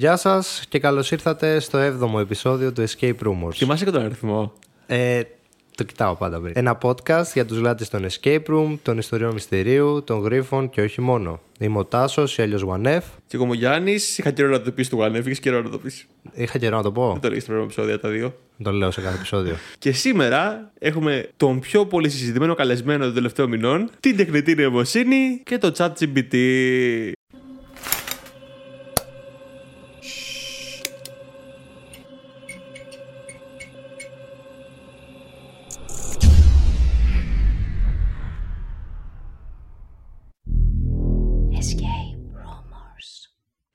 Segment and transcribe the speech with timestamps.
[0.00, 3.54] Γεια σας και καλώς ήρθατε στο 7ο επεισόδιο του Escape Rumors.
[3.54, 4.52] Θυμάσαι και τον αριθμό;
[4.86, 5.20] Ε,
[5.74, 6.52] το κοιτάω πάντα πριν.
[6.56, 11.00] Ένα podcast για τους λάτες των Escape Room, των ιστοριών μυστηρίου, των γρίφων και όχι
[11.00, 11.40] μόνο.
[11.58, 13.04] Είμαι ο Τάσος, η Έλιος Γουανέφ.
[13.26, 14.18] Και εγώ είμαι ο Γιάννης.
[14.18, 16.06] Είχα καιρό να το πεις του Γουανέφ, είχες καιρό να το πεις.
[16.32, 17.10] Είχα καιρό να το πω.
[17.12, 18.34] Δεν το λέει στο πρώτο επεισόδιο τα δύο.
[18.62, 19.54] Το λέω σε κάθε επεισόδιο.
[19.78, 25.58] Και σήμερα έχουμε τον πιο πολύ συζητημένο καλεσμένο των τελευταίων μηνών, την τεχνητή νοημοσύνη και
[25.58, 26.34] το chat GPT.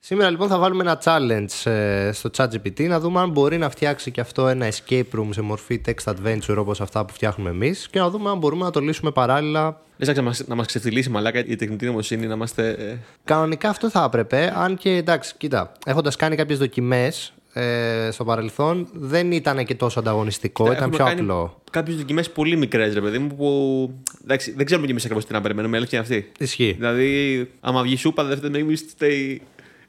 [0.07, 4.11] Σήμερα λοιπόν θα βάλουμε ένα challenge ε, στο ChatGPT να δούμε αν μπορεί να φτιάξει
[4.11, 7.99] και αυτό ένα escape room σε μορφή text adventure όπως αυτά που φτιάχνουμε εμείς και
[7.99, 9.81] να δούμε αν μπορούμε να το λύσουμε παράλληλα.
[9.97, 12.69] Λες να μας, να μας ξεφτυλίσει μαλάκα η τεχνητή νοημοσύνη να είμαστε...
[12.69, 18.23] ε, Κανονικά αυτό θα έπρεπε, αν και εντάξει, κοίτα, έχοντας κάνει κάποιες δοκιμές ε, στο
[18.23, 21.61] παρελθόν δεν ήταν και τόσο ανταγωνιστικό, ήταν έχουμε πιο κάνει απλό.
[21.71, 23.91] Κάποιες δοκιμές πολύ μικρές ρε παιδί μου που...
[24.23, 26.31] Εντάξει, δεν ξέρουμε κι εμείς ακριβώς τι να περιμένουμε, η αλήθεια είναι αυτή.
[26.43, 26.71] Ισχύει.
[26.71, 29.41] Δηλαδή, άμα βγει σούπα, δεν φταίει εμείς φταίει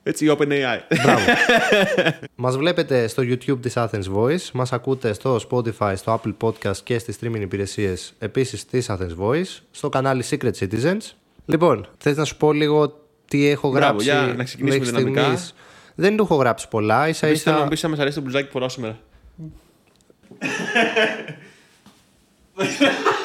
[0.09, 0.79] έτσι η OpenAI.
[1.03, 1.25] Μπράβο.
[2.45, 6.99] μας βλέπετε στο YouTube της Athens Voice, μας ακούτε στο Spotify, στο Apple Podcast και
[6.99, 11.01] στις streaming υπηρεσίες επίσης της Athens Voice, στο κανάλι Secret Citizens.
[11.47, 15.21] Λοιπόν, θες να σου πω λίγο τι έχω Μπράβο, γράψει για να ξεκινήσουμε μέχρι δυναμικά.
[15.23, 15.55] στιγμής;
[15.95, 17.69] Δεν του έχω γράψει πολλά, ίσα Επίσης θέλω να ίσα...
[17.69, 18.99] μου πεις αν μας αρέσει το μπλουζάκι που φοράω σήμερα.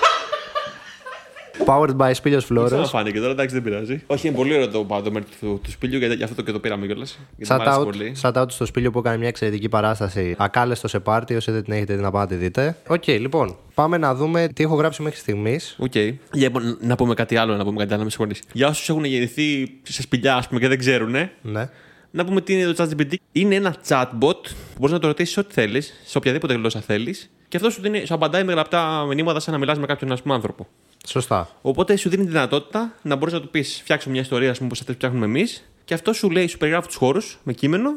[1.65, 2.89] Powered by Σπήλιος Δεν Φλόρος.
[2.89, 4.03] φάνηκε τώρα, εντάξει δεν πειράζει.
[4.07, 6.51] Όχι, είναι πολύ ωραίο το Πάνω Μέρος του, του Σπήλιου, γιατί γι' αυτό το και
[6.51, 7.19] το πήραμε κιόλας.
[7.37, 8.15] Γιατί μου Shout άρεσε out, πολύ.
[8.21, 10.35] shout out στο Σπήλιο που έκανε μια εξαιρετική παράσταση.
[10.37, 12.75] Ακάλεστοι σε πάρτι, όσοι δεν την έχετε δει να πάτε δείτε.
[12.87, 15.75] Οκ, λοιπόν, πάμε να δούμε τι έχω γράψει μέχρι στιγμής.
[15.79, 15.95] Οκ.
[15.95, 18.41] Για, λοιπόν, να πούμε κάτι άλλο, να πούμε κάτι άλλο, με συγχωρείς.
[18.53, 21.69] Για όσους έχουν γεννηθεί σε σπηλιά, ας πούμε, και δεν ξέρουν, Ναι.
[22.11, 23.13] να πούμε τι είναι το ChatGPT.
[23.31, 27.57] Είναι ένα chatbot που μπορείς να το ρωτήσεις ό,τι θέλεις, σε οποιαδήποτε γλώσσα θέλεις, και
[27.57, 30.33] αυτός σου, δίνει, σου απαντάει με γραπτά μηνύματα σαν να μιλάς με κάποιον ας πούμε,
[30.33, 30.67] άνθρωπο.
[31.07, 31.49] Σωστά.
[31.61, 34.69] Οπότε σου δίνει τη δυνατότητα να μπορείς να του πεις: Φτιάξω μια ιστορία, ας πούμε,
[34.71, 37.91] όπω αυτέ που φτιάχνουμε εμείς, και αυτό σου λέει, σου περιγράφει τους χώρους με κείμενο,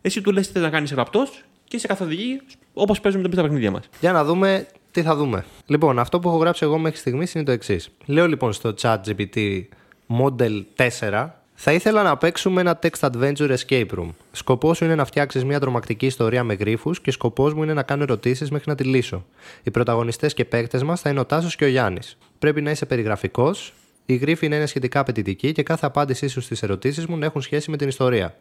[0.00, 2.40] εσύ του λες τι θες να κάνεις γραπτός και σε καθοδηγεί
[2.74, 3.88] όπως παίζουμε τα παιχνίδια μας.
[4.00, 5.44] Για να δούμε τι θα δούμε.
[5.66, 7.88] Λοιπόν, αυτό που έχω γράψει εγώ μέχρι στιγμής είναι το εξής.
[8.06, 9.62] Λέω λοιπόν στο chat GPT
[10.08, 10.62] Model
[11.10, 11.28] 4
[11.64, 14.08] θα ήθελα να παίξουμε ένα text adventure escape room.
[14.32, 17.82] Σκοπός σου είναι να φτιάξεις μια τρομακτική ιστορία με γρήφου και σκοπός μου είναι να
[17.82, 19.24] κάνω ερωτήσεις μέχρι να τη λύσω.
[19.62, 22.18] Οι πρωταγωνιστές και παίκτες μας θα είναι ο Τάσος και ο Γιάννης.
[22.38, 23.72] Πρέπει να είσαι περιγραφικός,
[24.06, 27.42] οι γρίφοι να είναι σχετικά απαιτητικοί και κάθε απάντησή σου στις ερωτήσεις μου να έχουν
[27.42, 28.36] σχέση με την ιστορία.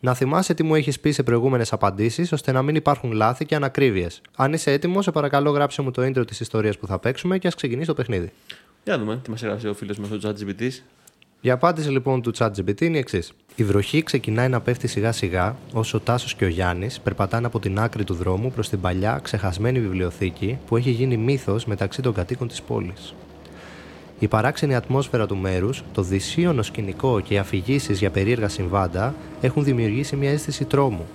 [0.00, 3.54] Να θυμάσαι τι μου έχεις πει σε προηγούμενες απαντήσεις, ώστε να μην υπάρχουν λάθη και
[3.54, 4.20] ανακρίβειες.
[4.36, 7.46] Αν είσαι έτοιμος, σε παρακαλώ γράψε μου το intro της ιστορίας που θα παίξουμε και
[7.46, 8.32] ας ξεκινήσει το παιχνίδι.
[8.84, 10.70] Για να δούμε τι μας έγραψε ο φίλος μας ο ChatGPT.
[11.40, 13.32] Η απάντηση λοιπόν του ChatGPT είναι η εξής.
[13.54, 17.58] Η βροχή ξεκινάει να πέφτει σιγά σιγά όσο ο Τάσος και ο Γιάννης περπατάνε από
[17.58, 22.14] την άκρη του δρόμου προς την παλιά ξεχασμένη βιβλιοθήκη που έχει γίνει μύθος μεταξύ των
[22.14, 23.14] κατοίκων της πόλης.
[24.18, 29.64] Η παράξενη ατμόσφαιρα του μέρους, το δυσίωνο σκηνικό και οι αφηγήσεις για περίεργα συμβάντα έχουν
[29.64, 31.06] δημιουργήσει μια αίσθηση τρόμου.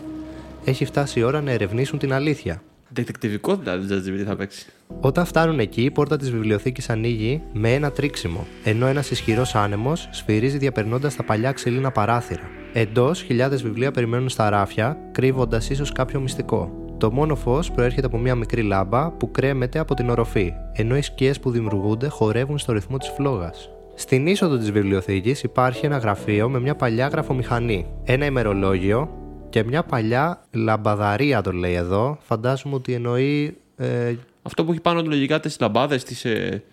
[0.63, 2.61] Έχει φτάσει η ώρα να ερευνήσουν την αλήθεια.
[2.89, 4.65] Δεκτικτιβικό δηλαδή το ChatGPT θα παίξει.
[4.99, 10.09] Όταν φτάνουν εκεί, η πόρτα της βιβλιοθήκης ανοίγει με ένα τρίξιμο, ενώ ένας ισχυρός άνεμος
[10.11, 12.49] σφυρίζει διαπερνώντας τα παλιά ξύλινα παράθυρα.
[12.73, 16.71] Εντός, χιλιάδες βιβλία περιμένουν στα ράφια, κρύβοντας ίσως κάποιο μυστικό.
[16.97, 21.01] Το μόνο φως προέρχεται από μια μικρή λάμπα που κρέμεται από την οροφή, ενώ οι
[21.01, 23.69] σκιές που δημιουργούνται χορεύουν στο ρυθμό της φλόγας.
[23.95, 29.09] Στην είσοδο της βιβλιοθήκης υπάρχει ένα γραφείο με μια παλιά γραφομηχανή, ένα ημερολόγιο
[29.49, 32.17] και μια παλιά λαμπαδαρία, το λέει εδώ.
[32.21, 36.25] Φαντάζομαι ότι εννοεί ε, Αυτό που έχει πάνω του λογικά τις λαμπάδες, τις.
[36.25, 36.63] Ε,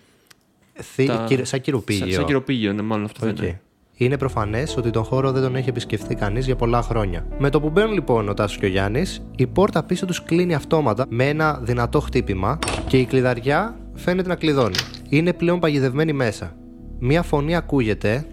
[0.82, 2.04] Θη- Τα- κηρο- σαν κηροπήγιο.
[2.06, 3.34] σαν, σαν κηροπήγιο, ναι, μάλλον αυτό Οκ.
[3.34, 3.60] δεν είναι.
[4.00, 7.26] Είναι προφανές ότι τον χώρο δεν τον έχει επισκεφθεί κανείς για πολλά χρόνια.
[7.38, 10.54] Με το που μπαίνουν λοιπόν ο Τάσος και ο Γιάννης, η πόρτα πίσω τους κλείνει
[10.54, 14.76] αυτόματα με ένα δυνατό χτύπημα και η κλειδαριά φαίνεται να κλειδώνει.
[15.08, 16.56] Είναι πλέον παγιδευμένοι μέσα.
[16.98, 18.26] Μία φωνή ακούγεται.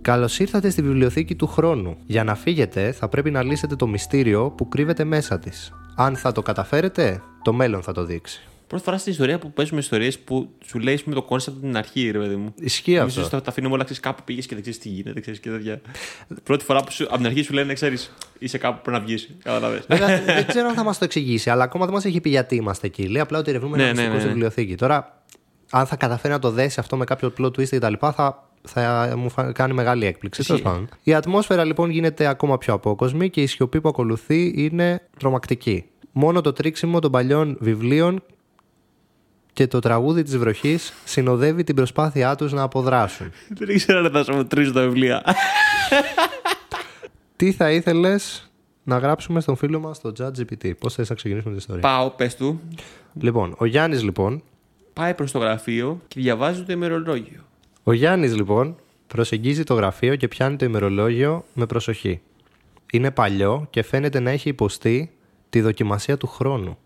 [0.00, 1.96] Καλώς ήρθατε στη βιβλιοθήκη του χρόνου.
[2.06, 5.72] Για να φύγετε, θα πρέπει να λύσετε το μυστήριο που κρύβεται μέσα της.
[5.96, 8.42] Αν θα το καταφέρετε, το μέλλον θα το δείξει.
[8.74, 11.76] Πρώτη φορά στην ιστορία που παίζουμε ιστορίες που σου λέει με το concept από την
[11.76, 12.54] αρχή, ρε παιδί μου.
[12.60, 13.20] Ισχύει αυτό.
[13.20, 15.50] Ίσως τα, τα αφήνουμε όλα ξέρεις, κάπου πήγες και δεν ξέρεις τι γίνεται, ξέρεις και
[15.50, 15.80] τέτοια.
[16.42, 19.04] Πρώτη φορά που σου, από την αρχή σου λένε, ξέρεις, είσαι κάπου που πρέπει να
[19.04, 19.28] βγεις.
[19.42, 19.82] Κατάλαβε.
[19.88, 22.54] Βέβαια, δεν ξέρω αν θα μας το εξηγήσει, αλλά ακόμα δεν μας έχει πει γιατί
[22.56, 23.02] είμαστε εκεί.
[23.08, 24.32] Λέει απλά ότι ερευνούμε Ναι, ένα ναι, μυστικό ναι, στη ναι.
[24.34, 24.74] βιβλιοθήκη.
[24.74, 25.22] Τώρα,
[25.70, 29.30] αν θα καταφέρει να το δέσει αυτό με κάποιο plot twist κτλ., θα, θα μου
[29.30, 30.40] φα- κάνει μεγάλη έκπληξη.
[30.40, 30.52] Ισχύει.
[30.54, 30.88] Τέλος πάντων.
[31.02, 35.84] Η ατμόσφαιρα λοιπόν γίνεται ακόμα πιο απόκοσμη και η σιωπή που ακολουθεί είναι τρομακτική.
[36.12, 38.22] Μόνο το τρίξιμο των παλιών βιβλίων
[39.54, 43.32] και το τραγούδι της βροχής συνοδεύει την προσπάθειά τους να αποδράσουν.
[43.48, 45.22] Δεν ήξερα να θα σου μετρήσω τα βιβλία.
[47.36, 48.50] Τι θα ήθελες
[48.84, 52.36] να γράψουμε στον φίλο μας το ChatGPT; Πώς θες να ξεκινήσουμε την ιστορία; Πάω, πες
[52.36, 52.60] του,
[53.20, 54.42] Λοιπόν, ο Γιάννης λοιπόν,
[54.92, 57.40] πάει προς το γραφείο και διαβάζει το ημερολόγιο.
[57.82, 62.20] ο Γιάννης, λοιπόν προσεγγίζει το γραφείο και πιάνει το ημερολόγιο με προσοχή.
[62.92, 65.10] Είναι παλιό και φαίνεται να έχει υποστεί
[65.50, 66.78] τη δοκιμασία του χρόνου.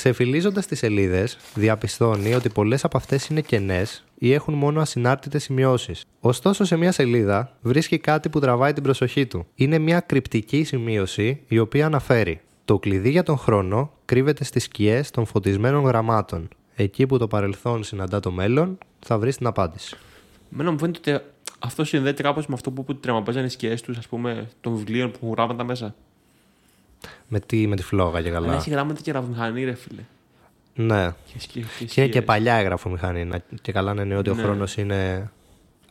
[0.00, 6.04] Ξεφυλίζοντας τις σελίδες, διαπιστώνει ότι πολλές από αυτές είναι κενές ή έχουν μόνο ασυνάρτητες σημειώσεις.
[6.20, 9.46] Ωστόσο, σε μια σελίδα βρίσκει κάτι που τραβάει την προσοχή του.
[9.54, 15.10] Είναι μια κρυπτική σημείωση η οποία αναφέρει «Το κλειδί για τον χρόνο κρύβεται στις σκιές
[15.10, 16.48] των φωτισμένων γραμμάτων.
[16.74, 19.96] Εκεί που το παρελθόν συναντά το μέλλον, θα βρεις την απάντηση».
[20.48, 21.24] Μένα μου φαίνεται ότι
[21.58, 25.10] αυτό συνδέεται κάπως με αυτό που, που τρεμαπέζανε οι σκιές τους, ας πούμε, των βιβλίων
[25.10, 25.94] που έχουν γράμματα μέσα.
[27.28, 28.54] Με, τι, με τη φλόγα και Αλλά καλά.
[28.54, 30.02] έχει γράμματα και γραφομηχανή, ρε φίλε.
[30.74, 31.10] Ναι.
[31.32, 32.24] Και, σκι, και, Και είναι και σκιές.
[32.24, 33.24] παλιά εγγραφομηχανή.
[33.24, 34.42] να- Και καλά να είναι ότι ο Ναι.
[34.42, 35.30] χρόνος είναι.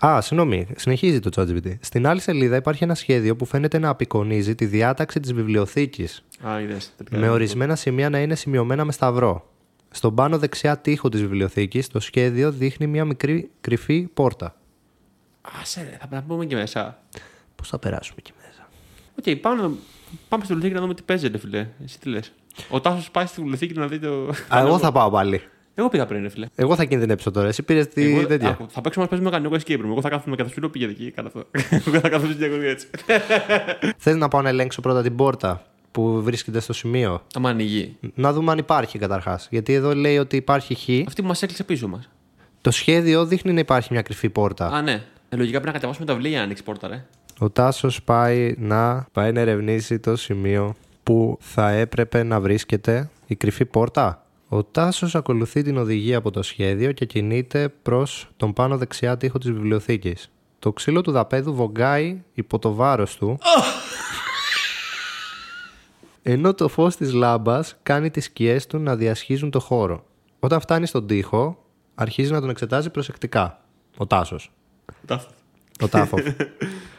[0.06, 1.78] Α, συγγνώμη, συνεχίζει το ChatGPT.
[1.80, 6.62] Στην άλλη σελίδα υπάρχει ένα σχέδιο που φαίνεται να απεικονίζει τη διάταξη της βιβλιοθήκης, Α,
[6.62, 7.18] είδες, τελικά.
[7.18, 9.50] με ορισμένα σημεία να είναι σημειωμένα με σταυρό.
[9.92, 14.56] Στον πάνω δεξιά τοίχο της βιβλιοθήκης, το σχέδιο δείχνει μια μικρή κρυφή πόρτα.
[15.62, 17.02] Άσε, ρε, θα πρέπει να μπούμε εκεί μέσα.
[17.56, 18.70] Πώς θα περάσουμε εκεί μέσα;
[19.20, 19.72] Οκ, πάμε, να-
[20.30, 21.68] πάμε στη βιβλιοθήκη να δούμε τι παίζει, φίλε.
[21.84, 22.32] Εσύ τι λες.
[22.70, 24.28] Ο Τάσος πάει στη βιβλιοθήκη να δει το.
[24.48, 25.42] Α, εγώ θα πάω πάλι.
[25.76, 26.48] Εγώ πήγα πριν, ρε φίλε.
[26.56, 27.48] Εγώ θα κινδυνεύσω τώρα.
[27.48, 28.50] Εσύ πήρες τη Εγώ, τέτοια.
[28.50, 29.90] άκου, θα παίξουμε να παίζουμε κανένα escape room.
[29.90, 31.44] Εγώ θα κάθομαι καθώ σου λέω πήγε εκεί, κάνω αυτό.
[31.88, 32.88] Εγώ θα κάθομαι στην διαγωνία έτσι.
[33.98, 37.98] Θες να πάω να ελέγξω πρώτα την πόρτα που βρίσκεται στο σημείο; Άμα ανοίγει.
[38.16, 39.48] Να δούμε αν υπάρχει καταρχάς.
[39.52, 41.08] Γιατί εδώ λέει ότι υπάρχει χ.
[41.08, 42.10] Αυτή που μας έκλεισε πίσω μας.
[42.62, 44.68] Το σχέδιο δείχνει να υπάρχει μια κρυφή πόρτα.
[44.68, 45.04] Α, ναι.
[45.30, 47.06] Ε, λογικά πρέπει να κατεβάσουμε τα βιβλία για να ανοίξει πόρτα, ρε.
[47.42, 53.36] Ο Τάσος πάει να, πάει να ερευνήσει το σημείο που θα έπρεπε να βρίσκεται η
[53.36, 54.26] κρυφή πόρτα.
[54.48, 59.38] Ο Τάσος ακολουθεί την οδηγία από το σχέδιο και κινείται προς τον πάνω δεξιά τοίχο
[59.38, 60.32] της βιβλιοθήκης.
[60.60, 63.38] Το ξύλο του δαπέδου βογκάει υπό το βάρος του.
[66.24, 70.04] ενώ το φως της λάμπας κάνει τις σκιές του να διασχίζουν το χώρο.
[70.40, 71.64] Όταν φτάνει στον τοίχο,
[71.96, 73.62] αρχίζει να τον εξετάζει προσεκτικά.
[73.98, 74.52] Ο Τάσος.
[75.88, 76.18] Τάφο.
[76.18, 76.46] Ο Τάφοφ.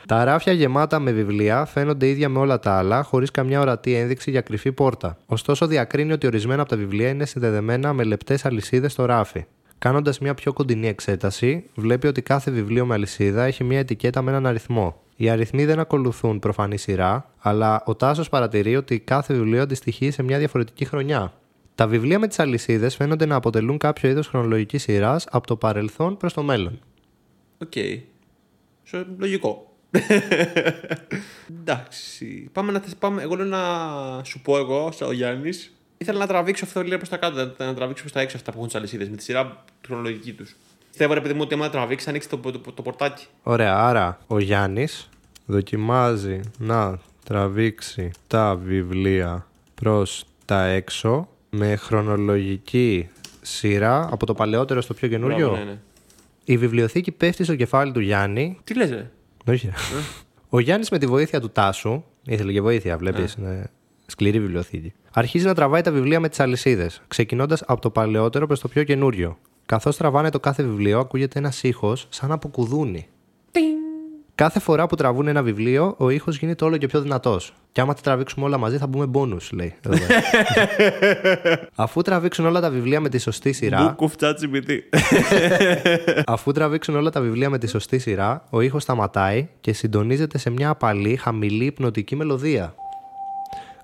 [0.07, 4.31] τα ράφια γεμάτα με βιβλία φαίνονται ίδια με όλα τα άλλα, χωρίς καμιά ορατή ένδειξη
[4.31, 5.17] για κρυφή πόρτα.
[5.27, 9.45] Ωστόσο, διακρίνει ότι ορισμένα από τα βιβλία είναι συνδεδεμένα με λεπτές αλυσίδες στο ράφι.
[9.79, 14.31] Κάνοντας μια πιο κοντινή εξέταση, βλέπει ότι κάθε βιβλίο με αλυσίδα έχει μια ετικέτα με
[14.31, 15.01] έναν αριθμό.
[15.17, 20.23] Οι αριθμοί δεν ακολουθούν προφανή σειρά, αλλά ο Τάσος παρατηρεί ότι κάθε βιβλίο αντιστοιχεί σε
[20.23, 21.33] μια διαφορετική χρονιά.
[21.75, 26.17] Τα βιβλία με τις αλυσίδες φαίνονται να αποτελούν κάποιο είδος χρονολογικής σειράς από το παρελθόν
[26.17, 26.79] προς το μέλλον.
[27.63, 27.73] Οκ.
[27.73, 28.01] Σο-
[29.19, 29.73] Λογικό.
[31.61, 32.49] Εντάξει.
[32.53, 33.23] Πάμε να, πάμε.
[33.23, 33.61] Εγώ λέω να
[34.25, 37.67] σου πω εγώ, σαν ο Γιάννης, ήθελα να τραβήξω αυτό λίγο προς τα κάτω, να,
[37.67, 40.57] να τραβήξω προς τα έξω αυτά που έχουν τις αλυσίδες με τη σειρά χρονολογική τους.
[40.91, 43.27] Θέλω ρε παιδί μου ότι άμα τραβήξεις, ανοίξεις το, το, το, το πορτάκι.
[43.43, 45.09] Ωραία, άρα ο Γιάννης
[45.47, 53.09] δοκιμάζει να τραβήξει τα βιβλία προς τα έξω με χρονολογική
[53.41, 55.49] σειρά από το παλαιότερο στο πιο καινούριο.
[55.49, 55.79] Μπράβο, ναι, ναι.
[56.51, 58.59] Η βιβλιοθήκη πέφτει στο κεφάλι του Γιάννη.
[58.65, 59.11] Τι λες ρε;
[59.47, 59.71] Όχι.
[60.49, 63.71] Ο Γιάννης με τη βοήθεια του Τάσου, ήθελε και βοήθεια, βλέπεις, είναι
[64.07, 64.93] σκληρή βιβλιοθήκη.
[65.13, 68.85] Αρχίζει να τραβάει τα βιβλία με τις αλυσίδες, ξεκινώντας από το παλαιότερο προς το πιο
[68.85, 69.39] καινούριο.
[69.67, 73.09] Καθώς τραβάνε το κάθε βιβλίο, ακούγεται ένας ήχος σαν από κουδούνι.
[74.41, 77.55] Κάθε φορά που τραβούν ένα βιβλίο, ο ήχος γίνεται όλο και πιο δυνατός.
[77.73, 79.75] Και άμα τα τραβήξουμε όλα μαζί, θα μπούμε bonus, λέει.
[79.87, 80.21] εδώ πέρα.
[81.85, 84.79] Αφού τραβήξουν όλα τα βιβλία με τη σωστή σειρά, Book of ChatGPT.
[86.27, 90.51] Αφού τραβήξουν όλα τα βιβλία με τη σωστή σειρά, ο ήχος σταματάει και συντονίζεται σε
[90.51, 92.75] μια απαλή, χαμηλή, υπνοτική μελωδία.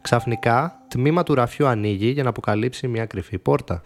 [0.01, 3.83] Ξαφνικά, τμήμα του ραφιού ανοίγει για να αποκαλύψει μια κρυφή πόρτα.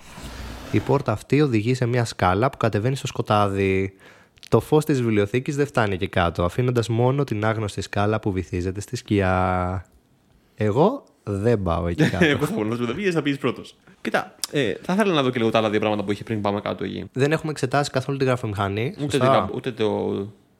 [0.72, 3.94] Η πόρτα αυτή οδηγεί σε μια σκάλα που κατεβαίνει στο σκοτάδι.
[4.50, 8.80] Το φως της βιβλιοθήκης δεν φτάνει εκεί κάτω, αφήνοντας μόνο την άγνωστη σκάλα που βυθίζεται
[8.80, 9.84] στη σκιά.
[10.54, 12.24] Εγώ δεν πάω εκεί κάτω.
[12.24, 13.74] Εγώ θα πω, να σου πει, θα πεις πρώτος.
[14.00, 16.40] Κοίτα, ε, θα ήθελα να δω και λίγο τα άλλα δύο πράγματα που είχε πριν
[16.40, 17.08] πάμε κάτω εκεί.
[17.12, 18.94] δεν έχουμε εξετάσει καθόλου τη γραφομηχανή.
[19.02, 19.88] Ούτε, σωστά; το, ούτε το.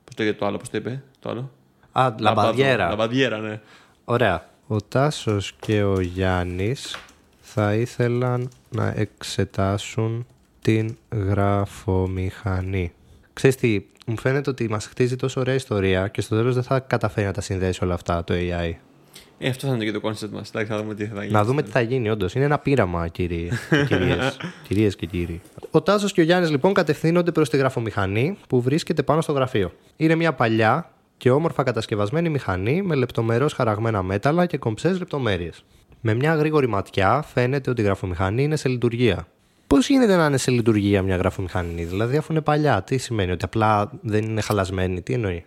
[0.05, 1.51] Πώς το, το άλλο, πώς το είπε, το άλλο.
[1.93, 2.89] Α, λαμπαδιέρα.
[2.89, 3.61] Λαμπαδιέρα, ναι.
[4.05, 4.49] Ωραία.
[4.67, 6.97] Ο Τάσος και ο Γιάννης
[7.41, 10.27] θα ήθελαν να εξετάσουν
[10.63, 12.93] την γραφομηχανή.
[13.41, 16.81] Ξέρεις τι, μου φαίνεται ότι μας χτίζει τόσο ωραία ιστορία και στο τέλος δεν θα
[16.81, 18.73] καταφέρει να τα συνδέσει όλα αυτά το AI.
[19.39, 20.49] Ε, αυτό θα είναι και το concept μας.
[20.49, 21.33] Εντάξει, θα δούμε τι θα γίνει.
[21.33, 22.35] Να δούμε τι θα γίνει, όντως.
[22.35, 23.49] Είναι ένα πείραμα, κύριε,
[23.87, 24.37] κυρίες,
[24.69, 25.41] κυρίες και κύριοι.
[25.71, 29.73] Ο Τάσος και ο Γιάννης λοιπόν κατευθύνονται προς τη γραφομηχανή που βρίσκεται πάνω στο γραφείο.
[29.97, 35.65] Είναι μια παλιά και όμορφα κατασκευασμένη μηχανή με λεπτομερώς χαραγμένα μέταλλα και κομψές λεπτομέρειες.
[36.01, 39.27] Με μια γρήγορη ματιά φαίνεται ότι η γραφομηχανή είναι σε λειτουργία.
[39.75, 43.45] Πώς γίνεται να είναι σε λειτουργία μια γραφομηχανή, δηλαδή αφού είναι παλιά, τι σημαίνει, ότι
[43.45, 45.45] απλά δεν είναι χαλασμένη, τι εννοεί;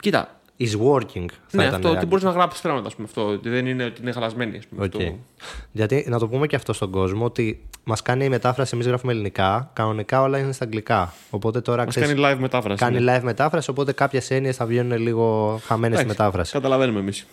[0.00, 1.04] Κοίτα, Is working.
[1.46, 2.06] Θα Ναι, ήταν αυτό ότι αγγλικά.
[2.06, 2.86] μπορείς να γράψεις πράγματα.
[2.86, 4.56] Ας πούμε, αυτό, ότι δεν είναι ότι είναι χαλασμένη.
[4.56, 4.94] Ας πούμε, Οκ.
[4.94, 5.18] αυτό.
[5.72, 9.12] Γιατί να το πούμε και αυτό στον κόσμο ότι μας κάνει η μετάφραση, εμείς γράφουμε
[9.12, 11.12] ελληνικά, κανονικά όλα είναι στα αγγλικά.
[11.30, 12.78] Οπότε τώρα Μας ξέρεις, κάνει live μετάφραση.
[12.84, 13.16] κάνει ναι.
[13.18, 16.52] live μετάφραση, οπότε κάποιες έννοιες θα βγαίνουν λίγο χαμένες στη Εντάξει, μετάφραση.
[16.52, 17.26] Καταλαβαίνουμε εμείς.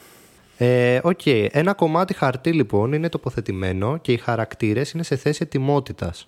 [0.64, 1.26] Ε, Οκ.
[1.52, 6.28] Ένα κομμάτι χαρτί λοιπόν είναι τοποθετημένο και οι χαρακτήρες είναι σε θέση ετοιμότητας.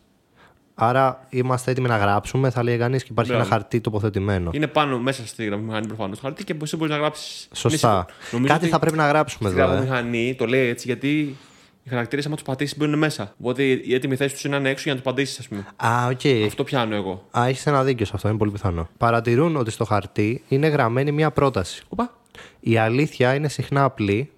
[0.76, 3.46] Άρα είμαστε έτοιμοι να γράψουμε, θα λέει κανείς και υπάρχει Μπράβο.
[3.48, 4.50] ένα χαρτί τοποθετημένο.
[4.54, 7.48] Είναι πάνω μέσα στη γραφομηχανή προφανώς το χαρτί και εσύ μπορείς να γράψεις.
[7.54, 8.06] Σωστά.
[8.46, 9.68] Κάτι θα πρέπει να γράψουμε Στη εδώ.
[9.68, 9.72] Ε.
[9.72, 11.36] γραφομηχανή το λέει έτσι γιατί
[11.84, 13.34] οι χαρακτήρες, άμα τους πατήσεις, μπαίνουν μέσα.
[13.40, 15.66] Οπότε η έτοιμη θέση τους είναι να είναι έξω για να τους πατήσεις, ας πούμε.
[15.76, 16.46] Α, οκ.
[16.46, 17.28] Αυτό πιάνω εγώ.
[17.40, 18.90] Α, έχεις ένα δίκιο σε αυτό, είναι πολύ πιθανό.
[18.98, 21.84] Παρατηρούν ότι στο χαρτί είναι γραμμένη μία πρόταση.
[21.90, 22.14] Οπα.
[22.60, 24.32] Η αλήθεια είναι συχνά απλή,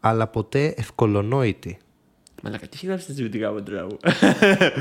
[0.00, 1.78] αλλά ποτέ ευκολονόητη.
[2.42, 3.86] Μαλάκα, τι έχει γράψει τα τζιουτικά μου τώρα.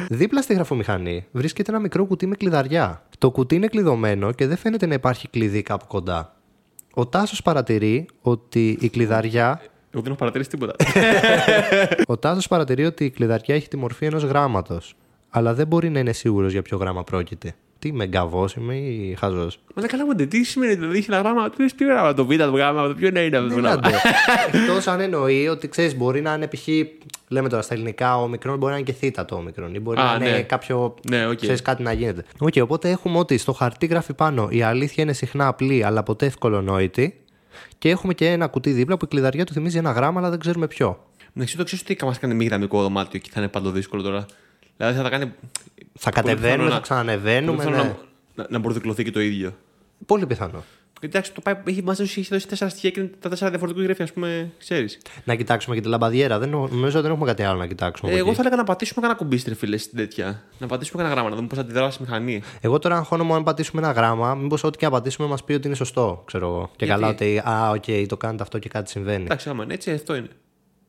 [0.10, 3.06] Δίπλα στη γραφομηχανή βρίσκεται ένα μικρό κουτί με κλειδαριά.
[3.18, 6.36] Το κουτί είναι κλειδωμένο και δεν φαίνεται να υπάρχει κλειδί κάπου κοντά.
[6.94, 9.62] Ο Τάσος παρατηρεί ότι η κλειδαριά.
[9.92, 10.76] Εγώ δεν έχω παρατηρήσει τίποτα.
[12.08, 14.96] Ο Τάσος παρατηρεί ότι η κλειδαριά έχει τη μορφή ενός γράμματος.
[15.30, 17.56] Αλλά δεν μπορεί να είναι σίγουρος για ποιο γράμμα πρόκειται.
[17.82, 19.60] Τι είμαι, γκαβό είμαι ή χαζός.
[19.76, 21.50] Μα καλά, μου τι σημαίνει δηλαδή έχει ένα γράμμα.
[21.50, 23.90] Τι τι γράμμα, το β' το γράμμα, το ποιο είναι αυτό το γράμμα.
[24.52, 26.68] Εκτός αν εννοεί ότι ξέρεις, μπορεί να είναι π.χ.
[27.28, 29.76] Λέμε τώρα στα ελληνικά, όμικρον μπορεί να είναι και θήτα το όμικρον.
[29.76, 30.42] Ή μπορεί Α, να είναι ναι.
[30.42, 30.96] κάποιο.
[31.10, 31.36] Ναι, οκ.
[31.36, 32.24] Ξέρεις, κάτι να γίνεται.
[32.40, 36.26] Οκ, οπότε έχουμε ότι στο χαρτί γράφει πάνω η αλήθεια είναι συχνά απλή, αλλά ποτέ
[36.26, 37.22] ευκολονόητη.
[37.78, 40.40] Και έχουμε και ένα κουτί δίπλα που η κλειδαριά του θυμίζει ένα γράμμα, αλλά δεν
[40.40, 41.06] ξέρουμε ποιο.
[41.34, 44.02] Ναι, εσύ το ξέρει ότι μας κάνει μη γραμμικό δωμάτιο και θα είναι παντό δύσκολο
[44.02, 44.26] τώρα.
[44.78, 45.32] Δηλαδή θα τα κάνει.
[46.00, 47.58] Θα πολύ κατεβαίνουμε, πιθανό θα να- ξανανεβαίνουμε.
[47.64, 47.76] πολύ Ναι.
[47.76, 47.98] πιθανό
[48.36, 49.56] Να, να, να μπουρδουκλωθεί και το ίδιο.
[50.06, 50.64] Πολύ πιθανό.
[51.00, 53.50] Γιατί εντάξει, το πάει, έχει μαζί σου έχει δώσει τέσσερα στοιχεία και είναι τα τέσσερα
[53.50, 54.98] διαφορετικούς γράφει, ας πούμε, ξέρεις.
[55.24, 56.40] Να κοιτάξουμε και τη λαμπαδιέρα.
[56.40, 58.10] Δεν, νο- νομίζω ότι δεν έχουμε κάτι άλλο να κοιτάξουμε.
[58.10, 58.36] Ε, από εγώ εκεί.
[58.42, 60.44] θα έλεγα να πατήσουμε κανένα κουμπί στην φίλε στην τέτοια.
[60.58, 62.42] Να πατήσουμε κανένα γράμμα, να δούμε πώς θα αντιδράσει η μηχανή.
[62.62, 65.68] Εγώ τώρα αγχώνομαι αν πατήσουμε ένα γράμμα, μήπως ό,τι και να πατήσουμε μας πει ότι
[65.68, 66.72] είναι σωστό, ξέρω εγώ.
[66.76, 69.24] Και Γιατί; καλά ότι, α, οκ, το κάνετε αυτό και κάτι συμβαίνει.
[69.24, 70.28] Εντάξει, άμα είναι έτσι, αυτό είναι.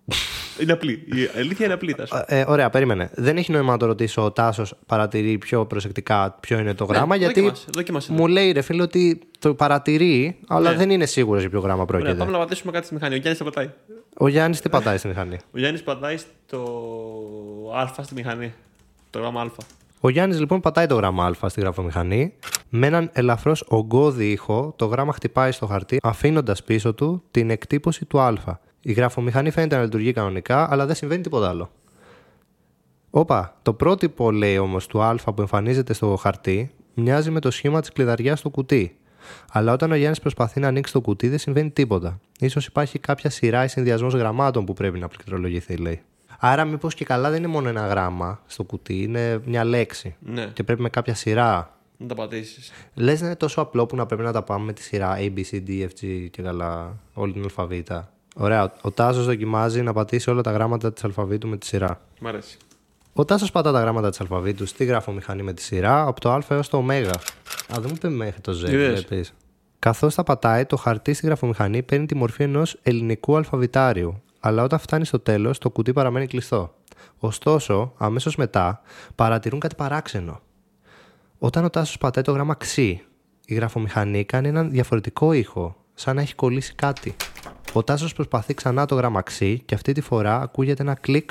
[0.60, 0.92] είναι απλή.
[0.92, 2.24] Η αλήθεια είναι απλή, Τάσο.
[2.26, 3.10] Ε, ωραία, περίμενε.
[3.14, 4.24] Δεν έχει νόημα να το ρωτήσω.
[4.24, 7.16] Ο Τάσος παρατηρεί πιο προσεκτικά ποιο είναι το γράμμα.
[7.16, 8.12] γιατί Ναι, δοκίμασε, δοκίμασε.
[8.12, 10.76] μου λέει ρε φίλε ότι το παρατηρεί, αλλά Ναι.
[10.76, 12.14] δεν είναι σίγουρος για ποιο γράμμα Ωραία, πρόκειται.
[12.18, 13.14] πάμε να πατήσουμε κάτι στη μηχανή.
[13.14, 13.70] Ο Γιάννης θα πατάει.
[14.18, 16.58] Ο Γιάννης τι πατάει στη μηχανή; Ο Γιάννης πατάει στο
[17.98, 18.52] Α στη μηχανή.
[19.10, 19.46] Το γράμμα Α.
[20.00, 22.32] Ο Γιάννης λοιπόν πατάει το γράμμα Α στη γραφομηχανή.
[22.68, 28.04] Με έναν ελαφρώς ογκώδη ήχο, το γράμμα χτυπάει στο χαρτί, αφήνοντας πίσω του την εκτύπωση
[28.04, 28.32] του Α.
[28.82, 31.70] Η γραφομηχανή φαίνεται να λειτουργεί κανονικά, αλλά δεν συμβαίνει τίποτα άλλο.
[33.10, 37.80] Όπα, το πρότυπο λέει όμως του Α που εμφανίζεται στο χαρτί μοιάζει με το σχήμα
[37.80, 38.96] της κλειδαριάς στο κουτί.
[39.52, 42.20] Αλλά όταν ο Γιάννης προσπαθεί να ανοίξει το κουτί, δεν συμβαίνει τίποτα.
[42.48, 46.02] σω υπάρχει κάποια σειρά ή συνδυασμός γραμμάτων που πρέπει να πληκτρολογηθεί, λέει.
[46.38, 50.16] Άρα, μήπως και καλά δεν είναι μόνο ένα γράμμα στο κουτί, είναι μια λέξη.
[50.20, 51.76] Ναι, Και πρέπει με κάποια σειρά.
[51.96, 52.72] να τα πατήσεις.
[52.94, 55.32] Λες να είναι τόσο απλό που να πρέπει να τα πάμε με τη σειρά A,
[55.36, 58.12] B, C, D, F, G και καλά, όλη την αλφαβήτα.
[58.34, 62.00] Ωραία, ο- ο Τάσος δοκιμάζει να πατήσει όλα τα γράμματα της αλφαβήτου με τη σειρά.
[62.20, 62.56] Μ' αρέσει.
[63.14, 66.42] Ο Τάσος πατά τα γράμματα της αλφαβήτου στη γραφομηχανή με τη σειρά από το Α
[66.48, 66.80] έως το Ω.
[66.90, 69.04] Α, δεν μου είπε μέχρι το Z, Είδες.
[69.04, 69.34] βλέπεις.
[69.78, 74.78] Καθώς τα πατάει, το χαρτί στη γραφομηχανή παίρνει τη μορφή ενός ελληνικού αλφαβητάριου, αλλά όταν
[74.78, 76.74] φτάνει στο τέλος, το κουτί παραμένει κλειστό.
[77.18, 78.80] Ωστόσο, αμέσως μετά,
[79.14, 80.40] παρατηρούν κάτι παράξενο.
[81.38, 83.00] Όταν ο Τάσος πατάει το γράμμα ξ, η
[83.48, 87.16] γραφομηχανή κάνει έναν διαφορετικό ήχο, σαν να έχει κολλήσει κάτι.
[87.72, 91.30] Ο Τάσος προσπαθεί ξανά το γράμμα ξ και αυτή τη φορά ακούγεται ένα κλικ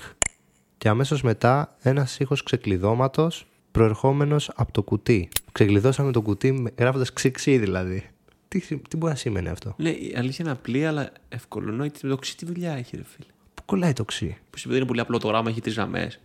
[0.78, 5.30] και αμέσως μετά ένας ήχος ξεκλειδώματος προερχόμενος από το κουτί.
[5.52, 8.10] Ξεκλειδώσαμε το κουτί με- γράφοντας ξ ξ δηλαδή.
[8.48, 12.00] Τι, σι- τι μπορεί να σημαίνει αυτό; Ναι, η αλήθεια είναι απλή, αλλά ευκολονόητη.
[12.06, 14.24] Με το ξι τι δουλειά έχει, ρε φίλε; Πού κολλάει το ξ.
[14.50, 16.20] Που σημαίνει είναι πολύ απλό το γράμμα, έχει τρεις γραμμές.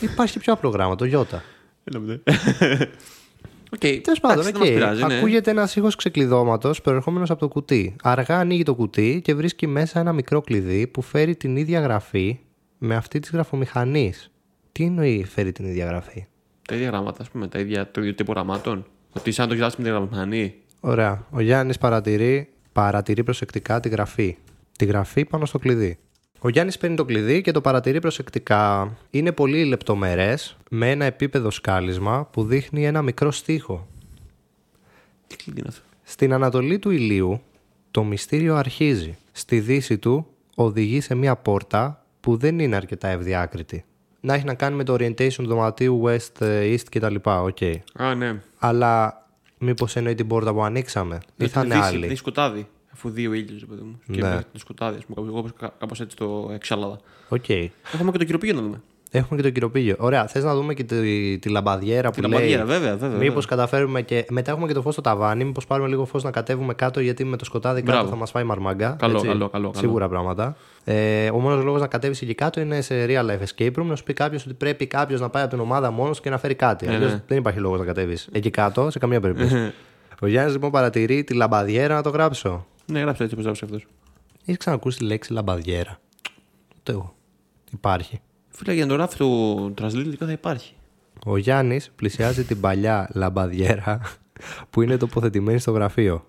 [0.00, 1.10] Υπάρχει και πιο απλό γράμμα, το Ι.
[3.74, 4.66] Οκ, Τέλος πάντων, εντάξει, δεν οκ.
[4.66, 5.18] μας πειράζει, ναι.
[5.18, 7.96] ακούγεται ένας ήχος ξεκλειδώματος προερχόμενος από το κουτί.
[8.02, 12.38] Αργά ανοίγει το κουτί και βρίσκει μέσα ένα μικρό κλειδί που φέρει την ίδια γραφή
[12.78, 14.30] με αυτή της γραφομηχανής.
[14.72, 16.26] Τι εννοεί φέρει την ίδια γραφή;
[16.68, 18.86] Τα ίδια γράμματα, ας πούμε, τα ίδια, το ίδιο τύπο γραμμάτων.
[19.12, 20.54] Ότι σαν να το κοιτάξει με την γραμμανή.
[20.80, 21.26] Ωραία.
[21.30, 24.36] Ο Γιάννης παρατηρεί, παρατηρεί προσεκτικά τη γραφή.
[24.78, 25.98] Τη γραφή πάνω στο κλειδί.
[26.42, 28.96] Ο Γιάννης παίρνει το κλειδί και το παρατηρεί προσεκτικά.
[29.10, 33.86] Είναι πολύ λεπτομερές, με ένα επίπεδο σκάλισμα που δείχνει ένα μικρό στίχο.
[35.26, 37.40] Τι κλειδί είναι αυτό; Στην ανατολή του ηλίου,
[37.90, 39.16] το μυστήριο αρχίζει.
[39.32, 43.84] Στη δύση του, οδηγεί σε μια πόρτα που δεν είναι αρκετά ευδιάκριτη.
[44.20, 47.14] Να έχει να κάνει με το orientation του δωματίου west, ε, east κτλ.
[47.22, 47.58] Οκ.
[47.94, 48.40] Α, ναι.
[48.58, 49.24] Αλλά
[49.58, 52.66] μήπως εννοεί την πόρτα που ανοίξαμε, ή θα είναι Είναι άλλη; σκοτάδι.
[53.02, 54.00] Αφού δύση ηλίου, ρε παιδί μου.
[54.12, 54.28] Και Ναι.
[54.28, 54.40] ναι.
[54.52, 55.42] το σκοτάδι, ας πούμε.
[55.58, 56.98] Κάπως έτσι το εξέλαβα.
[57.28, 57.48] Οκ.
[57.48, 58.80] Έχουμε και το κηροπήγιο να δούμε.
[59.12, 59.96] Έχουμε και το κηροπήγιο.
[59.98, 62.30] Ωραία, θες να δούμε και τη, τη λαμπαδιέρα που Τη λέει.
[62.30, 63.48] λαμπαδιέρα, βέβαια, βέβαια, Μήπως βέβαια.
[63.48, 64.26] καταφέρουμε και.
[64.30, 65.44] Μετά έχουμε και το φως στο ταβάνι.
[65.44, 68.08] Μήπως πάρουμε λίγο φως να κατέβουμε κάτω, γιατί με το σκοτάδι κάτω Μπράβο.
[68.10, 68.96] θα μας φάει μαρμάγκα.
[68.98, 69.26] Καλό, έτσι.
[69.26, 69.72] καλό, καλό, καλό.
[69.80, 70.56] Σίγουρα πράγματα.
[70.84, 73.96] Ε, ο μόνος λόγος να κατέβεις εκεί κάτω είναι σε real life escape room να
[73.96, 76.54] σου πει κάποιος ότι πρέπει κάποιος να πάει από την ομάδα μόνος και να φέρει
[76.54, 76.86] κάτι.
[76.86, 77.22] Ναι, Αλλιώς ναι.
[77.26, 79.72] δεν υπάρχει λόγος να κατέβεις εκεί κάτω σε καμία περίπτωση.
[80.20, 82.66] ο Γιάννης λοιπόν παρατηρεί τη λαμπαδιέρα να το γράψω.
[82.90, 83.86] Ναι, γράψε έτσι όπως γράψε αυτός.
[84.44, 86.00] Έχεις ξανακούσει τη λέξη λαμπαδιέρα.
[86.78, 87.14] Ούτε εγώ.
[87.72, 88.20] Υπάρχει.
[88.48, 90.74] Φίλε, για να το γράφεις το translate τελικά θα υπάρχει.
[91.26, 94.00] Ο Γιάννης πλησιάζει την παλιά λαμπαδιέρα
[94.70, 96.24] που είναι τοποθετημένη στο γραφείο.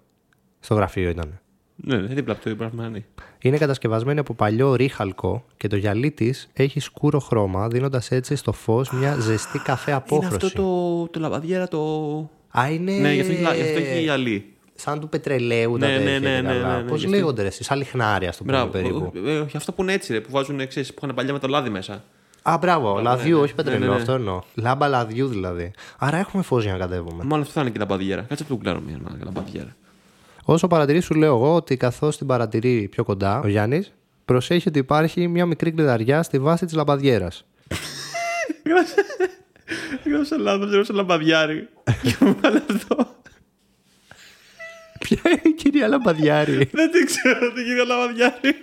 [0.60, 1.40] Στο γραφείο ήταν.
[1.76, 3.04] Ναι, ναι, δίπλα από το πράγμα ναι.
[3.40, 8.52] Είναι κατασκευασμένη από παλιό ρίχαλκο και το γυαλί της έχει σκούρο χρώμα, δίνοντας έτσι στο
[8.52, 10.36] φως μια ζεστή καφέ Είναι απόχρωση.
[10.46, 11.80] αυτό το, το λαβαδιέρα το.
[12.60, 12.92] Α, είναι.
[12.92, 14.54] Ναι, γι' αυτό έχει, λα- γι' αυτό έχει γυαλί.
[14.82, 16.20] Σαν του πετρελαίου τα Ναι, ναι, τέτοια.
[16.20, 16.76] ναι, και ναι, καλά.
[16.76, 18.72] ναι, ναι, Πώς γι' αυτό- λέγονται ρε, εσείς, σαν λιχνάρια, ας το πούμε Μπράβο.
[18.72, 19.12] περίπου.
[19.26, 21.40] Ε, ε, όχι, αυτά που είναι έτσι, ρε, που βάζουν εξή, που είχαν παλιά με
[21.40, 22.04] το λάδι μέσα.
[22.42, 24.02] Α, μπράβο, λαδιού, όχι ναι, πετρελαίου, ναι, ναι.
[24.02, 24.42] αυτό εννοώ.
[24.56, 25.72] Λάμπα λαδιού δηλαδή.
[25.98, 27.24] Άρα έχουμε φως για να κατέβουμε.
[27.24, 28.22] Μάλλον αυτό θα είναι και λαμπαδιέρα.
[28.22, 29.76] Κάτσε αυτό που κλάρω μια λαμπαδιέρα.
[30.44, 33.92] Όσο παρατηρείς, σου λέω εγώ ότι καθώς την παρατηρεί πιο κοντά ο Γιάννης,
[34.26, 37.46] προσέχει ότι υπάρχει μια μικρή κλειδαριά στη βάση της λαμπαδιέρας.
[40.06, 41.68] Γράψα λάθος, γράψα λαμπαδιάρι.
[42.04, 42.96] Και μου βάλε αυτό.
[45.04, 48.54] Ποια είναι η κυρία Λαμπαδιάρη; Δεν την ξέρω τι γίνεται λαμπαδιάρι.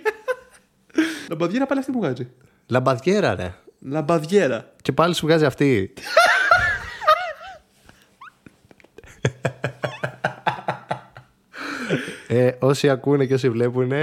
[1.29, 2.27] Λαμπαδιέρα πάλι αυτή μου βγάζει.
[2.67, 3.53] Λαμπαδιέρα, ρε.
[3.81, 4.73] Λαμπαδιέρα.
[4.81, 5.93] Και πάλι σου βγάζει αυτή.
[12.27, 13.93] ε, όσοι ακούνε και όσοι βλέπουν, dare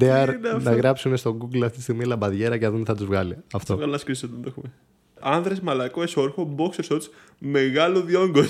[0.00, 2.96] είναι αυτό; να γράψουν στο Google αυτή τη στιγμή λαμπαδιέρα και να δουν τι θα
[2.96, 3.34] τους βγάλει.
[3.34, 3.76] Θα Αυτό.
[3.76, 4.72] βγάλω ένα screenshot, δεν το έχουμε.
[5.20, 7.02] Άνδρες μαλακός εσόρχο, boxer shorts,
[7.38, 8.48] μεγάλο διόγκος.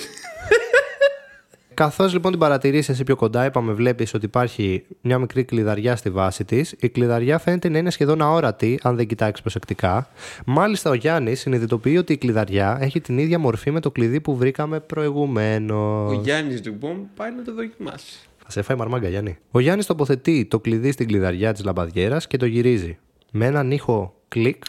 [1.78, 6.10] Καθώς λοιπόν την παρατηρήσεις εσύ πιο κοντά, είπαμε, βλέπεις ότι υπάρχει μια μικρή κλειδαριά στη
[6.10, 6.74] βάση της.
[6.80, 10.08] Η κλειδαριά φαίνεται να είναι σχεδόν αόρατη, αν δεν κοιτάξεις προσεκτικά.
[10.46, 14.36] Μάλιστα, ο Γιάννης συνειδητοποιεί ότι η κλειδαριά έχει την ίδια μορφή με το κλειδί που
[14.36, 16.16] βρήκαμε προηγουμένως.
[16.16, 18.28] Ο Γιάννης λοιπόν πάει να το δοκιμάσει.
[18.38, 19.38] Θα σε φάει μαρμάγκα, Γιάννη.
[19.50, 22.98] Ο Γιάννης τοποθετεί το κλειδί στην κλειδαριά της λαμπαδιέρας και το γυρίζει.
[23.30, 24.64] Με έναν ήχο κλικ,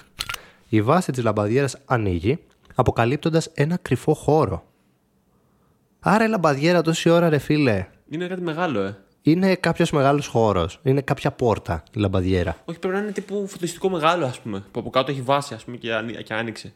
[0.70, 2.40] η βάση της λαμπαδιέρας ανοίγει,
[2.76, 4.64] αποκαλύπτοντας ένα κρυφό χώρο.
[6.00, 8.98] Άρα η λαμπαδιέρα τόση ώρα, ρε φίλε, Είναι κάτι μεγάλο, ε.
[9.22, 10.80] είναι κάποιος μεγάλος χώρος.
[10.84, 12.58] Είναι κάποια πόρτα η λαμπαδιέρα.
[12.66, 14.64] Όχι, πρέπει να είναι τύπου φωτιστικό μεγάλο, ας πούμε.
[14.72, 16.74] Που από κάτω έχει βάση, ας πούμε, και, ανοί- και άνοιξε.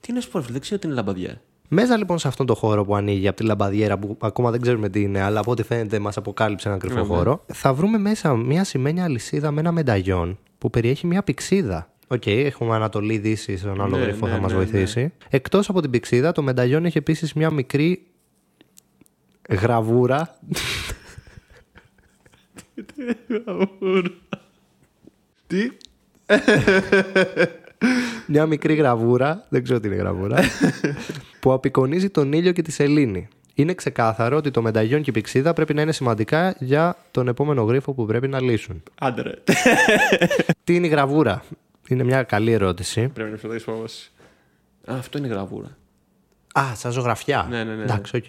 [0.00, 1.40] Τι είναι σπορφ, δεν ξέρω τι είναι λαμπαδιέρα.
[1.68, 4.88] Μέσα λοιπόν σε αυτόν τον χώρο που ανοίγει από τη λαμπαδιέρα, που ακόμα δεν ξέρουμε
[4.88, 8.64] τι είναι, αλλά από ό,τι φαίνεται μας αποκάλυψε ένα κρυφό χώρο, θα βρούμε μέσα μια
[8.64, 11.90] ασημένια αλυσίδα με ένα μενταγιόν που περιέχει μια πυξίδα.
[12.08, 15.12] Οκ, έχουμε Ανατολή Δύση, στον άλλο Ναι, γρίφο ναι, θα μας ναι, βοηθήσει.
[15.30, 18.06] Εκτός από την πυξίδα, το μενταγιόν έχει επίσης μια μικρή
[19.48, 20.38] γραβούρα.
[25.46, 25.70] Τι;
[28.26, 30.38] μια μικρή γραβούρα, δεν ξέρω τι είναι γραβούρα,
[31.40, 33.28] που απεικονίζει τον ήλιο και τη σελήνη.
[33.54, 37.62] Είναι ξεκάθαρο ότι το μενταγιόν και η πυξίδα πρέπει να είναι σημαντικά για τον επόμενο
[37.62, 38.82] γρίφο που πρέπει να λύσουν.
[39.00, 39.34] Άντε ρε.
[40.64, 41.44] Τι είναι η γραβούρα,
[41.88, 43.08] Είναι μια καλή ερώτηση.
[43.08, 44.10] Πρέπει να φροντίσει όμως.
[44.90, 45.76] Α, αυτό είναι γραβούρα.
[46.58, 47.46] Α, σαν ζωγραφιά.
[47.50, 47.82] Ναι, ναι, ναι.
[47.82, 48.24] Εντάξει, οκ.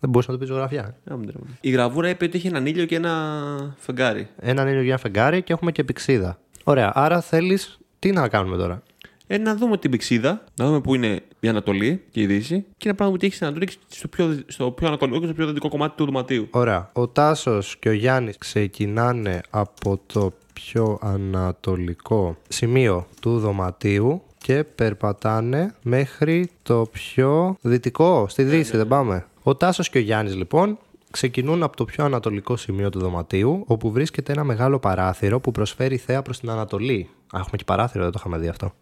[0.00, 0.82] Δεν μπορούσε να το πει ζωγραφιά.
[0.82, 1.56] Α, μην τρέμουν.
[1.60, 4.28] Η γραβούρα είπε ότι είχε έναν ήλιο και ένα φεγγάρι.
[4.40, 6.38] Έναν ήλιο για ένα φεγγάρι και έχουμε και πυξίδα.
[6.64, 7.78] Ωραία, άρα θέλεις.
[7.98, 8.82] Τι να κάνουμε τώρα;
[9.26, 12.88] Ε, να δούμε την πηξίδα, να δούμε πού είναι η Ανατολή και η Δύση και
[12.88, 15.46] να πράγμα που έχει στην Ανατολή και στο πιο, στο πιο ανατολικό και στο πιο
[15.46, 16.48] δυτικό κομμάτι του δωματίου.
[16.50, 16.90] Ωραία.
[16.92, 25.74] Ο Τάσος και ο Γιάννης ξεκινάνε από το πιο ανατολικό σημείο του δωματίου και περπατάνε
[25.82, 30.78] μέχρι το πιο δυτικό, στη Δύση, δεν πάμε; Ο Τάσος και ο Γιάννης λοιπόν
[31.10, 35.96] ξεκινούν από το πιο ανατολικό σημείο του δωματίου, όπου βρίσκεται ένα μεγάλο παράθυρο που προσφέρει
[35.96, 37.08] θέα προς την Ανατολή.
[37.32, 38.72] Α, έχουμε και παράθυρο, δεν το είχαμε δει αυτό.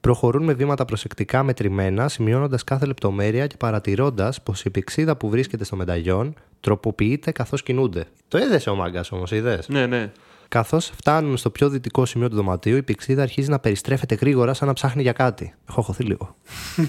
[0.00, 5.64] Προχωρούν με βήματα προσεκτικά μετρημένα, σημειώνοντας κάθε λεπτομέρεια και παρατηρώντας πως η πηξίδα που βρίσκεται
[5.64, 8.04] στο μενταγιόν τροποποιείται καθώς κινούνται.
[8.28, 10.12] Το έδεσε ο μάγκας όμως, είδες; Ναι, ναι.
[10.48, 14.68] Καθώς φτάνουν στο πιο δυτικό σημείο του δωματίου, η πηξίδα αρχίζει να περιστρέφεται γρήγορα σαν
[14.68, 15.54] να ψάχνει για κάτι.
[15.68, 16.36] Έχω χωθεί λίγο.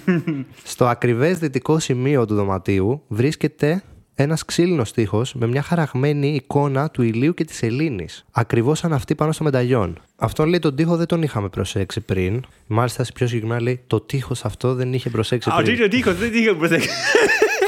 [0.64, 3.84] στο ακριβές δυτικό σημείο του δωματίου βρίσκεται
[4.16, 8.26] ένας ξύλινος τείχος με μια χαραγμένη εικόνα του ηλίου και της Ελλήνης.
[8.32, 10.02] Ακριβώς σαν αυτή πάνω στο μενταγιόν.
[10.16, 12.44] Αυτόν λέει τον τείχο δεν τον είχαμε προσέξει πριν.
[12.68, 15.66] Μάλιστα, σε πιο συγκεκριμένα λέει το τείχος αυτό δεν είχε προσέξει Α, πριν.
[15.66, 16.90] τι είναι ο τείχος, δεν είχα προσέξει.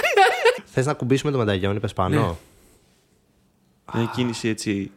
[0.74, 2.38] Θες να κουμπίσουμε το μενταγιόν, είπες πάνω;
[3.94, 4.92] Μια κίνηση έτσι.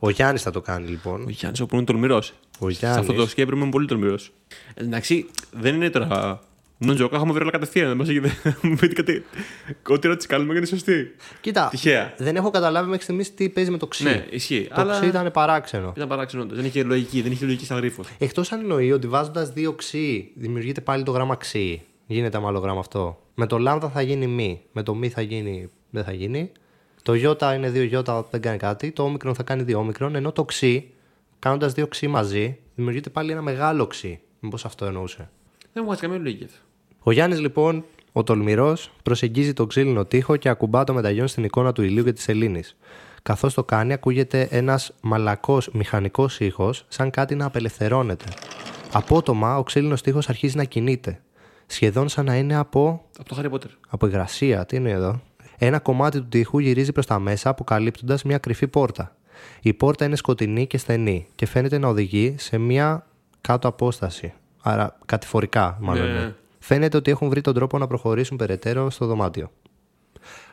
[0.00, 1.22] Ο Γιάννης θα το κάνει λοιπόν.
[1.22, 2.32] Ο Γιάννης, όπου είναι τολμηρός.
[2.58, 3.30] Ο Σε αυτό το Γιάννης.
[3.30, 4.32] σκέπρο είμαι πολύ τολμηρός.
[4.74, 6.40] Εντάξει, δεν είναι τώρα
[6.78, 7.88] Νοντζόκα, έχουμε βρει όλα κατευθείαν.
[7.88, 8.20] Δεν μα έχει
[8.66, 9.24] μου πείτε κάτι.
[9.88, 11.14] Ό,τι ερώτηση κάνουμε είναι σωστή.
[11.40, 12.14] Κοίτα, Τυχαία.
[12.16, 14.04] δεν έχω καταλάβει μέχρι στιγμής τι παίζει με το ξύ.
[14.04, 14.66] Ναι, ισχύει.
[14.74, 15.92] Το αλλά ξύ ήταν παράξενο.
[15.96, 16.42] ήταν παράξενο.
[16.42, 16.56] όντως.
[16.56, 18.02] Δεν είχε λογική, δεν είχε λογική στα γρήφο.
[18.18, 21.82] Εκτός αν εννοεί ότι βάζοντας δύο ξύ δημιουργείται πάλι το γράμμα ξύ.
[22.06, 23.18] Γίνεται με άλλο γράμμα αυτό.
[23.34, 24.60] Με το λάμδα θα γίνει μη.
[24.72, 25.70] Με το μη θα γίνει.
[25.90, 26.50] Δεν θα γίνει.
[27.06, 28.90] Το γιώτα είναι δύο γιώτα, δεν κάνει κάτι.
[28.90, 30.14] Το όμικρον θα κάνει δύο όμικρον.
[30.14, 30.90] Ενώ το ξύ,
[31.38, 34.20] κάνοντας δύο ξύ μαζί, δημιουργείται πάλι ένα μεγάλο ξύ.
[34.40, 35.30] Μήπως αυτό εννοούσε.
[35.72, 36.58] Δεν μου βγάζει καμία λογική αυτό.
[37.02, 41.72] Ο Γιάννης λοιπόν, ο τολμηρός, προσεγγίζει τον ξύλινο τοίχο και ακουμπά το μεταγιόν στην εικόνα
[41.72, 42.62] του ηλίου και της Σελήνη.
[43.22, 48.24] Καθώς το κάνει, ακούγεται ένας μαλακός μηχανικός ήχος, σαν κάτι να απελευθερώνεται.
[48.92, 51.20] Απότομα, ο ξύλινος τοίχος αρχίζει να κινείται.
[51.66, 53.70] Σχεδόν σαν να είναι από Από το Harry Potter.
[53.88, 55.20] από υγρασία, τι είναι εδώ;
[55.58, 59.16] Ένα κομμάτι του τοίχου γυρίζει προς τα μέσα, αποκαλύπτοντας μια κρυφή πόρτα.
[59.62, 63.06] Η πόρτα είναι σκοτεινή και στενή και φαίνεται να οδηγεί σε μια
[63.40, 64.32] κάτω απόσταση.
[64.62, 66.04] Άρα κατηφορικά, μάλλον.
[66.06, 66.10] Ναι.
[66.10, 66.34] είναι.
[66.58, 69.50] Φαίνεται ότι έχουν βρει τον τρόπο να προχωρήσουν περαιτέρω στο δωμάτιο.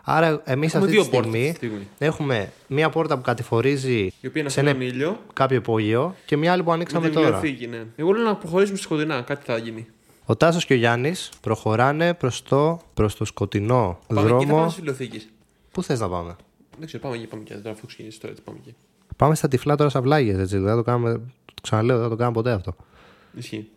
[0.06, 1.88] Άρα, εμείς αυτή Έχουμε τη δύο πόρτες στιγμή, αυτή τη στιγμή.
[1.98, 5.20] έχουμε μια πόρτα που κατηφορίζει Η οποία είναι σε σε ένα ένα ήλιο.
[5.34, 7.32] κάποιο υπόγειο και μια άλλη που Με ανοίξαμε τη τώρα.
[7.39, 7.84] βιβλιοθήκη, ναι.
[7.96, 9.22] Εγώ λέω να προχωρήσουμε στα σκοτεινά.
[9.22, 9.88] Κάτι θα γίνει.
[10.25, 14.45] Ο Τάσος και ο Γιάννης προχωράνε προς το, προς το σκοτεινό Πάμε εκεί, θα πάμε
[14.45, 14.69] δρόμο.
[14.69, 15.21] στι βιβλιοθήκε.
[15.71, 16.36] Πού θες να πάμε;
[16.77, 17.53] Δεν ξέρω, πάμε εκεί, πάμε εκεί.
[17.53, 18.75] Τώρα αφού ξεκινήσει τώρα, έτσι πάμε εκεί.
[19.17, 20.57] Πάμε στα τυφλά τώρα σαυλάγια, έτσι.
[20.57, 21.13] Δεν θα το κάνουμε.
[21.45, 22.75] Το ξαναλέω, δεν θα το κάνουμε ποτέ αυτό.
[23.38, 23.67] Ισχύει.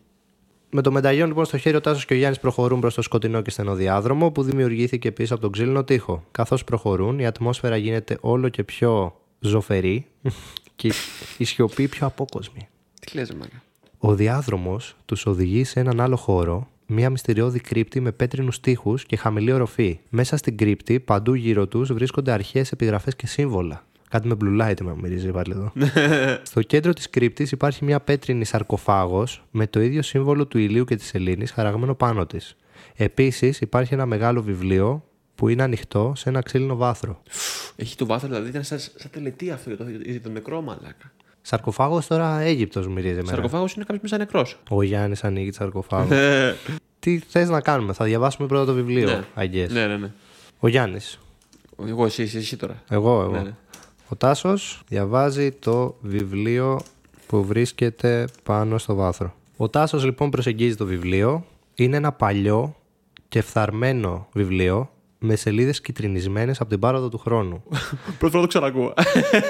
[0.69, 3.41] Με το μεταγιόν λοιπόν στο χέρι, ο Τάσος και ο Γιάννης προχωρούν προς το σκοτεινό
[3.41, 6.23] και στενό διάδρομο που δημιουργήθηκε πίσω από τον ξύλινο τοίχο.
[6.31, 10.07] Καθώς προχωρούν, η ατμόσφαιρα γίνεται όλο και πιο ζωφερή
[10.75, 10.93] και
[11.37, 12.67] η σιωπή πιο απόκοσμη.
[12.99, 13.61] Τι λες, μάκα.
[14.07, 19.17] Ο διάδρομος τους οδηγεί σε έναν άλλο χώρο, μια μυστηριώδη κρύπτη με πέτρινους τοίχου και
[19.17, 19.99] χαμηλή οροφή.
[20.09, 23.85] Μέσα στην κρύπτη, παντού γύρω τους, βρίσκονται αρχαίε επιγραφές και σύμβολα.
[24.09, 25.71] Κάτι με blue light με μυρίζει πάλι εδώ.
[26.49, 30.95] Στο κέντρο της κρύπτης υπάρχει μια πέτρινη σαρκοφάγος με το ίδιο σύμβολο του ηλίου και
[30.95, 32.55] της Σελήνη χαραγμένο πάνω της.
[32.95, 35.03] Επίσης υπάρχει ένα μεγάλο βιβλίο
[35.35, 37.21] που είναι ανοιχτό σε ένα ξύλινο βάθρο.
[37.75, 41.11] Έχει το βάθρο, δηλαδή ήταν σαν, σαν τελετή αυτό για το, για το νεκρό μαλάκα.
[41.47, 43.27] Σαρκοφάγος τώρα Αίγυπτος μυρίζει εμένα.
[43.27, 44.59] Σαρκοφάγος είναι κάποιος μέσα νεκρός.
[44.69, 46.07] Ο Γιάννης ανοίγει τη σαρκοφάγο.
[46.99, 49.05] Τι θες να κάνουμε, θα διαβάσουμε πρώτα το βιβλίο.
[49.05, 49.23] Ναι.
[49.37, 49.69] I guess.
[49.69, 50.11] ναι, ναι, ναι.
[50.59, 51.19] Ο Γιάννης.
[51.87, 52.83] Εγώ, εσύ, εσύ, εσύ τώρα.
[52.89, 53.31] Εγώ, εγώ.
[53.31, 53.55] Ναι, ναι.
[54.07, 56.79] Ο Τάσος διαβάζει το βιβλίο
[57.27, 59.33] που βρίσκεται πάνω στο βάθρο.
[59.57, 61.45] Ο Τάσος λοιπόν προσεγγίζει το βιβλίο.
[61.75, 62.75] Είναι ένα παλιό
[63.29, 67.63] και φθαρμένο βιβλίο με σελίδες κυτρινισμένες από την πάροδο του χρόνου.
[68.19, 68.93] Πρώτη φορά το ξανακούω.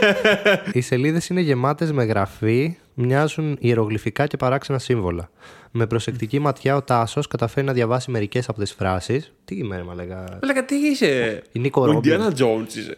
[0.73, 5.29] Οι σελίδες είναι γεμάτες με γραφή, μοιάζουν ιερογλυφικά και παράξενα σύμβολα.
[5.71, 9.33] Με προσεκτική ματιά ο Τάσος καταφέρει να διαβάσει μερικές από τις φράσεις.
[9.45, 10.39] Τι είμαι, μα λέγα.
[10.43, 12.11] Λέγα, τι είσαι; Η Νίκο Ο Ρόμπιν.
[12.11, 12.95] Ιντιάνα Τζόουντ είσαι.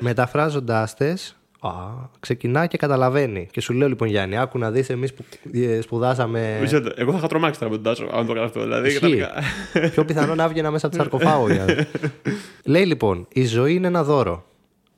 [0.00, 1.36] Μεταφράζοντάς τες,
[2.20, 3.48] ξεκινά και καταλαβαίνει.
[3.50, 6.58] Και σου λέω λοιπόν Γιάννη, άκου να δεις εμείς που ε, σπουδάσαμε.
[6.60, 6.92] Μισό λεπτό.
[6.96, 8.60] Εγώ θα είχα τρομάξει τώρα με τον Τάσο, αν το έκανα αυτό.
[8.62, 9.00] Δηλαδή, Ισχύει.
[9.00, 9.90] κατάληκα.
[9.90, 11.52] Πιο πιθανό να έβγαινα μέσα από τη σαρκοφάγο.
[11.52, 11.86] Γιάννη.
[12.64, 14.44] Λέει λοιπόν, η ζωή είναι ένα δώρο.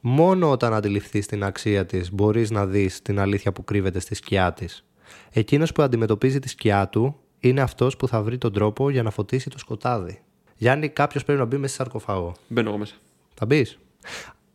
[0.00, 4.53] Μόνο όταν αντιληφθείς την αξία της, μπορείς να δεις την αλήθεια που κρύβεται στη σκιά
[4.53, 4.85] της.
[5.31, 9.11] Εκείνος που αντιμετωπίζει τη σκιά του είναι αυτός που θα βρει τον τρόπο για να
[9.11, 10.20] φωτίσει το σκοτάδι.
[10.57, 12.33] Γιάννη, κάποιος πρέπει να μπει μέσα στη σαρκοφάγο.
[12.48, 12.94] Μπαίνω εγώ μέσα.
[13.35, 13.79] Θα μπεις.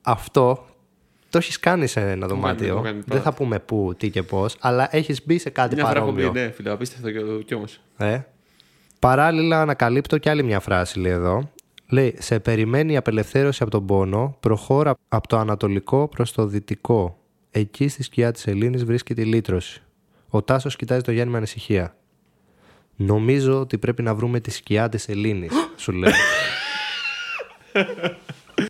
[0.02, 0.66] Αυτό
[1.30, 2.68] το έχεις κάνει σε ένα το δωμάτιο.
[2.68, 3.30] έχω κάνει Δεν πράγματι.
[3.30, 6.32] θα πούμε πού, τι και πώς, αλλά έχεις μπει σε κάτι Μια φορά έχω παρόμοιο.
[6.32, 7.80] πει, ναι, φίλε, απίστευτο κι- κι όμως.
[7.98, 8.20] Ε.
[9.00, 11.50] Παράλληλα, ανακαλύπτω και άλλη μια φράση, λέει εδώ.
[11.90, 17.18] Λέει, σε περιμένει η απελευθέρωση από τον πόνο, προχώρα από το ανατολικό προς το δυτικό.
[17.52, 19.82] Εκεί στη σκιά της Ελλήνης βρίσκεται η λύτρωση.
[20.30, 21.96] Ο Τάσος κοιτάζει το Γιάννη με ανησυχία.
[22.96, 26.12] Νομίζω ότι πρέπει να βρούμε τη σκιά της Ελλήνης, σου λέει.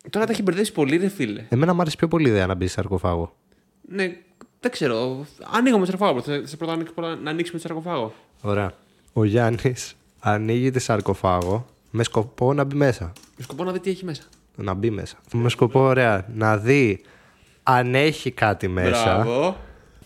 [0.10, 1.45] Τώρα τα έχει μπερδέψει πολύ, ρε φίλε.
[1.49, 3.36] Εμένα μου άρεσε πιο πολύ η ιδέα να μπει σε σαρκοφάγο.
[3.89, 4.15] Ναι,
[4.60, 5.25] δεν ξέρω.
[5.54, 6.21] Ανοίγω με σαρκοφάγο.
[6.21, 8.13] Θα σε πρώτα να ανοίξω- πρώτα να ανοίξουμε τη σαρκοφάγο.
[8.41, 8.71] Ωραία.
[9.13, 13.12] Ο Γιάννης ανοίγει τη σαρκοφάγο με σκοπό να μπει μέσα.
[13.38, 14.21] Με σκοπό να δει τι έχει μέσα.
[14.56, 15.15] Να μπει μέσα.
[15.34, 17.02] Με σκοπό, ωραία, να δει
[17.63, 19.58] αν έχει κάτι μέσα Μπράβο.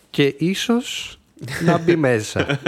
[0.09, 1.19] και ίσως
[1.65, 2.45] να μπει μέσα.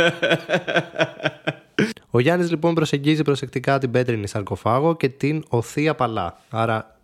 [2.10, 6.38] Ο Γιάννης λοιπόν προσεγγίζει προσεκτικά την πέτρινη σαρκοφάγο και την οθεί απαλά.
[6.50, 6.95] Άρα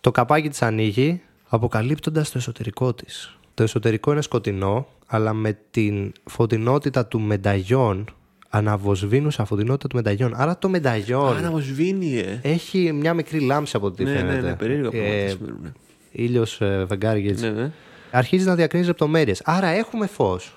[0.00, 3.38] το καπάκι της ανοίγει αποκαλύπτοντας το εσωτερικό της.
[3.54, 8.04] Το εσωτερικό είναι σκοτεινό, αλλά με την φωτεινότητα του μενταγιόν,
[8.48, 10.32] αναβοσβήνουσα φωτεινότητα του μενταγιόν.
[10.36, 12.38] Άρα το μενταγιόν Άρα μου σβήνει, ε.
[12.42, 14.40] έχει μια μικρή λάμψη από ό,τι Ναι, ναι, φαίνεται.
[14.48, 15.72] ναι, περίεργα πράγματα Ε, συμβαίνουν.
[16.12, 17.44] ήλιος, ε, φεγγάρι και έτσι.
[17.44, 17.70] Ναι, ναι.
[18.10, 19.42] Αρχίζει να διακρίνει λεπτομέρειες.
[19.44, 20.56] Άρα έχουμε φως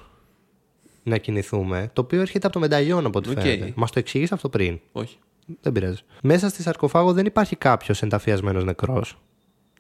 [1.04, 3.40] να κινηθούμε, το οποίο έρχεται από το μενταγιόν από ό,τι Οκ.
[3.40, 3.72] φαίνεται.
[3.76, 4.80] Μας το εξηγεί αυτό πριν.
[4.92, 5.18] Όχι.
[5.62, 6.00] Δεν πειράζει.
[6.22, 9.22] Μέσα στη σαρκοφάγο δεν υπάρχει κάποιος ενταφιασμένος νεκρός,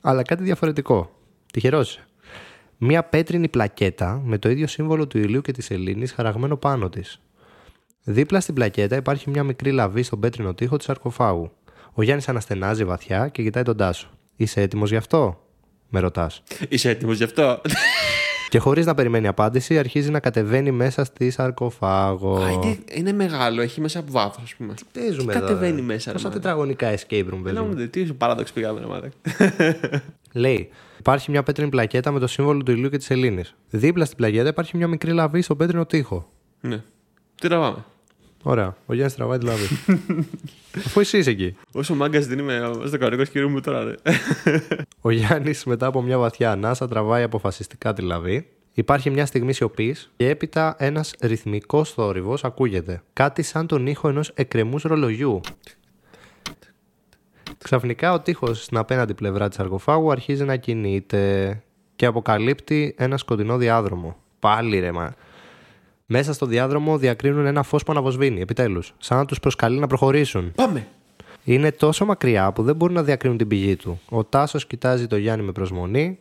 [0.02, 1.12] αλλά κάτι διαφορετικό.
[1.54, 2.06] Τυχερό είσαι.
[2.78, 7.22] Μία πέτρινη πλακέτα με το ίδιο σύμβολο του ηλίου και της Ελλήνης χαραγμένο πάνω της.
[8.04, 11.52] Δίπλα στην πλακέτα υπάρχει μια μικρή λαβή στον πέτρινο τοίχο του σαρκοφάγου.
[11.94, 14.10] Ο Γιάννης αναστενάζει βαθιά και κοιτάει τον Τάσο.
[14.36, 15.44] Είσαι έτοιμος γι' αυτό,
[15.90, 16.44] με ρωτάς.
[16.70, 17.62] Είσαι έτοιμος γι' αυτό;
[18.52, 22.36] Και χωρίς να περιμένει απάντηση, αρχίζει να κατεβαίνει μέσα στη σαρκοφάγο.
[22.36, 24.74] Α, είναι, είναι μεγάλο, έχει μέσα από βάθος, ας πούμε.
[24.94, 28.54] Παίζουμε κατεβαίνει εδώ, μέσα, ρε, Πόσα μάνα; τετραγωνικά escape room παίζουμε; Λέω, τι είσαι παράδοξο
[28.54, 29.12] πήγαμε, ρε μάνα.
[30.34, 33.44] Λέει, υπάρχει μια πέτρινη πλακέτα με το σύμβολο του ηλίου και της Ελλήνη.
[33.70, 36.32] Δίπλα στην πλακέτα υπάρχει μια μικρή λαβή στον πέτρινο τοίχο.
[36.62, 36.78] Ναι.
[37.42, 37.86] Τι τραβάμε;
[38.44, 38.76] Ωραία.
[38.86, 39.68] Ο Γιάννης τραβάει τη λαβή.
[40.86, 41.56] Αφού εσύ είσαι εκεί.
[41.72, 43.96] Όσο μάγκας δεν είμαι στο κανονικό σκύρο μου τώρα, ρε.
[45.02, 48.48] Ο Γιάννης μετά από μια βαθιά ανάσα τραβάει αποφασιστικά τη λαβή.
[48.74, 53.02] Υπάρχει μια στιγμή σιωπής και έπειτα ένας ρυθμικός θόρυβος ακούγεται.
[53.14, 55.42] Κάτι σαν τον ήχο ενός εκκρεμούς ρολογιού.
[57.64, 61.64] Ξαφνικά ο τείχος στην απέναντι πλευρά της σαρκοφάγου αρχίζει να κινείται
[61.96, 64.18] και αποκαλύπτει ένα σκοτεινό διάδρομο.
[64.40, 65.14] Πάλι ρε μα.
[66.14, 70.52] Μέσα στο διάδρομο διακρίνουν ένα φως που αναβοσβήνει, επιτέλους, σαν να τους προσκαλεί να προχωρήσουν.
[70.56, 70.88] Πάμε.
[71.44, 74.02] Είναι τόσο μακριά που δεν μπορούν να διακρίνουν την πηγή του.
[74.10, 76.20] Ο Τάσος κοιτάζει το Γιάννη με προσμονή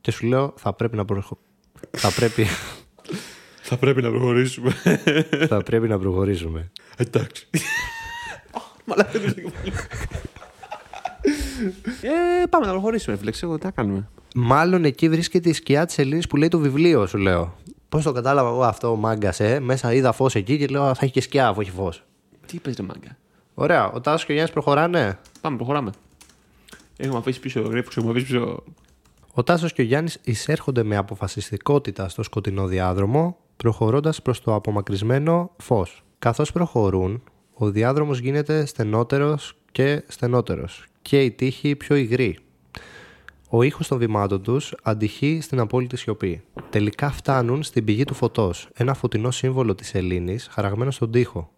[0.00, 1.38] και σου λέω θα πρέπει να προχω...
[1.90, 2.46] θα, πρέπει...
[3.68, 4.74] Θα πρέπει να προχωρήσουμε.
[5.48, 6.70] θα πρέπει να προχωρήσουμε.
[6.96, 7.48] Εντάξει.
[8.84, 9.52] Μαλάκα δεν είναι
[12.42, 13.30] Ε, πάμε να προχωρήσουμε, φίλε.
[13.30, 14.08] Ξέρω τι θα κάνουμε.
[14.34, 17.56] Μάλλον εκεί βρίσκεται η σκιά της Ελλήνη που λέει το βιβλίο, σου λέω.
[17.88, 19.60] Πώς το κατάλαβα εγώ αυτό, μάγκας, ε.
[19.60, 22.02] Μέσα είδα φως εκεί και λέω θα έχει και σκιά αφού έχει φως.
[22.46, 23.16] Τι είπες, ρε μάγκα;
[23.54, 23.90] Ωραία.
[23.90, 25.18] Ο Τάσος και ο Γιάννης προχωράνε.
[25.40, 25.90] Πάμε, προχωράμε.
[26.96, 28.62] Έχουμε αφήσει πίσω γρήφου, έχουμε αφήσει πίσω.
[29.32, 35.50] Ο Τάσος και ο Γιάννης εισέρχονται με αποφασιστικότητα στο σκοτεινό διάδρομο, προχωρώντας προς το απομακρυσμένο
[35.56, 36.02] φως.
[36.18, 37.22] Καθώς προχωρούν,
[37.54, 42.38] ο διάδρομος γίνεται στενότερος και στενότερος και η τύχη πιο υγρή.
[43.50, 46.42] Ο ήχος των βημάτων τους αντυχεί στην απόλυτη σιωπή.
[46.70, 51.50] Τελικά φτάνουν στην πηγή του φωτός, ένα φωτεινό σύμβολο της Ελλήνης χαραγμένο στον τοίχο.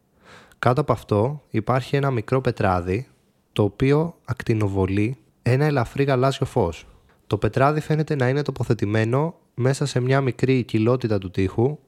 [0.58, 3.08] Κάτω από αυτό υπάρχει ένα μικρό πετράδι,
[3.52, 6.86] το οποίο ακτινοβολεί ένα ελαφρύ γαλάζιο φως.
[7.26, 11.78] Το πετράδι φαίνεται να είναι τοποθετημένο μέσα σε μια μικρή κοιλότητα του τοίχου,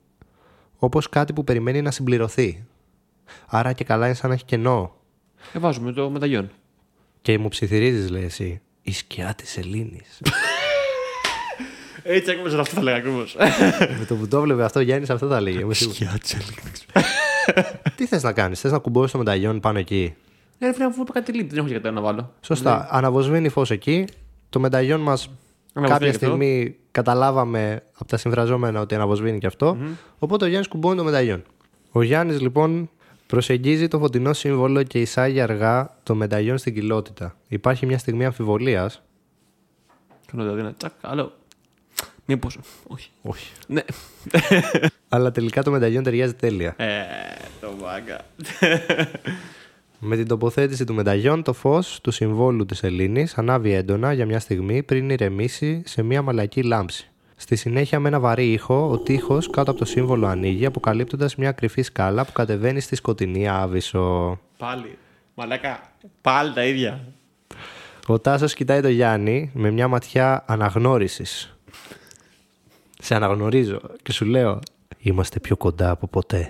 [0.76, 2.64] όπως κάτι που περιμένει να συμπληρωθεί.
[3.46, 4.94] Άρα και καλά είναι σαν να έχει κενό.
[5.52, 6.50] Ε, βάζουμε το μεταγιόν.
[7.22, 8.60] Και μου ψιθυρίζεις, λέει εσύ.
[8.82, 10.20] Η σκιά της Ελλήνης.
[12.02, 13.36] Έτσι ακριβώς αυτό θα λέγα ακριβώς.
[13.98, 15.60] Με το που το βλέπει αυτό, ο Γιάννης αυτό θα λέγε.
[15.60, 15.98] Είμαι σίγουρος.
[17.96, 20.14] Τι θες να κάνεις, θες να κουμπώσεις το μεταγιόν πάνω εκεί;
[20.58, 22.34] Ε, φίλε, αφού είπα κάτι λείπει, δεν έχω γιατί να βάλω.
[22.40, 22.88] Σωστά.
[22.90, 24.04] Αναβοσβήνει φως εκεί.
[24.48, 25.30] Το μεταγιόν μας
[25.74, 26.26] Αναβοσβήνει κάποια και αυτό.
[26.26, 29.76] στιγμή καταλάβαμε από τα συμφραζόμενα ότι αναβοσβήνει και αυτο
[30.18, 31.42] Οπότε ο Γιάννης κουμπώνει το μεταγιόν.
[31.92, 32.90] Ο Γιάννης λοιπόν
[33.32, 37.36] προσεγγίζει το φωτεινό σύμβολο και εισάγει αργά το μεταγιόν στην κοιλότητα.
[37.48, 39.02] Υπάρχει μια στιγμή αμφιβολίας.
[40.26, 41.32] Κάνω δηλαδή ένα τσακ, άλλο.
[42.24, 42.58] Μήπως.
[42.86, 43.10] Όχι.
[43.22, 43.52] Όχι.
[43.66, 43.82] Ναι.
[45.08, 46.74] Αλλά τελικά το μεταγιόν ταιριάζει τέλεια.
[46.76, 47.02] Ε,
[47.60, 48.20] το μάγκα.
[49.98, 54.40] Με την τοποθέτηση του μεταγιόν, το φως του συμβόλου της Ελλήνης ανάβει έντονα για μια
[54.40, 57.11] στιγμή πριν ηρεμήσει σε μια μαλακή λάμψη.
[57.42, 61.52] Στη συνέχεια, με ένα βαρύ ήχο, ο τείχος κάτω από το σύμβολο ανοίγει, αποκαλύπτοντας μια
[61.52, 64.38] κρυφή σκάλα που κατεβαίνει στη σκοτεινή άβυσσο.
[64.58, 64.98] Πάλι.
[65.34, 65.80] Μαλάκα.
[66.20, 67.04] Πάλι τα ίδια.
[68.06, 71.56] Ο Τάσος κοιτάει το Γιάννη με μια ματιά αναγνώρισης.
[72.98, 74.58] Σε αναγνωρίζω και σου λέω:
[74.98, 76.48] Είμαστε πιο κοντά από ποτέ.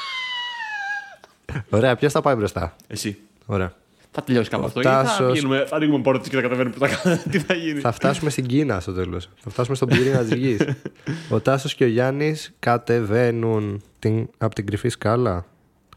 [1.70, 3.18] Ωραία, ποιος θα πάει μπροστά; Εσύ.
[3.46, 3.72] Ωραία.
[4.18, 4.80] Θα τελειώσει κάπου Ο αυτό.
[4.80, 5.10] Τάσος...
[5.12, 7.22] Θα, Τάσος- γίνουμε, θα ανοίγουμε πόρτες και θα κατεβαίνουμε που θα κάνουμε.
[7.30, 7.80] Τι θα γίνει.
[7.80, 9.28] Θα φτάσουμε στην Κίνα στο τέλος.
[9.36, 10.60] Θα φτάσουμε στον πυρήνα της γης.
[11.34, 15.44] Ο Τάσος και ο Γιάννης κατεβαίνουν την, από την κρυφή σκάλα.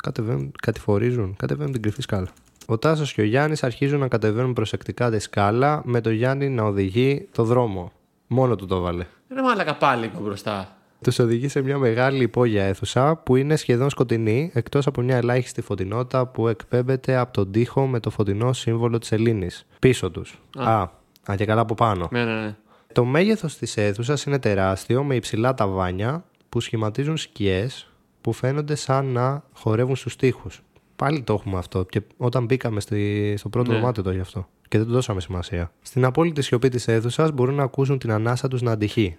[0.03, 2.27] Κατεβαίνουν, κατηφορίζουν, κατεβαίνουν την κρυφή σκάλα.
[2.65, 6.63] Ο Τάσος και ο Γιάννης αρχίζουν να κατεβαίνουν προσεκτικά τη σκάλα με το Γιάννη να
[6.63, 7.91] οδηγεί το δρόμο.
[8.27, 9.05] Μόνο του το βάλε.
[9.33, 10.77] Ρε μαλάκα πάλι είπα μπροστά.
[11.03, 15.61] Τους οδηγεί σε μια μεγάλη υπόγεια αίθουσα που είναι σχεδόν σκοτεινή, εκτός από μια ελάχιστη
[15.61, 19.65] φωτεινότητα που εκπέμπεται από τον τοίχο με το φωτεινό σύμβολο της Ελλήνης.
[19.79, 20.41] Πίσω τους.
[20.57, 20.81] Α.
[21.25, 22.07] α, και καλά από πάνω.
[22.11, 22.55] Ναι, ναι, ναι.
[22.93, 29.05] Το μέγεθος της αίθουσας είναι τεράστιο με υψηλά ταβάνια που σχηματίζουν σκιές που φαίνονται σαν
[29.05, 30.61] να χορεύουν στους τοίχους.
[30.95, 33.77] Πάλι το έχουμε αυτό και όταν μπήκαμε στη, στο πρώτο Ναι.
[33.77, 35.71] δωμάτιο το γι' αυτό και δεν του δώσαμε σημασία.
[35.81, 39.17] Στην απόλυτη σιωπή της αίθουσας μπορούν να ακούσουν την ανάσα τους να αντυχεί.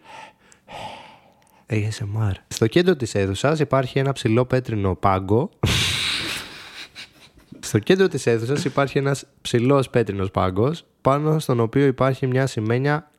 [1.71, 2.33] ASMR.
[2.49, 5.51] Στο κέντρο της αίθουσας υπάρχει ένα ψηλό πέτρινο πάγκο.
[7.61, 13.11] Στο κέντρο της αίθουσας υπάρχει ένας ψηλός πέτρινος πάγκος πάνω στον οποίο υπάρχει μια σημαίνια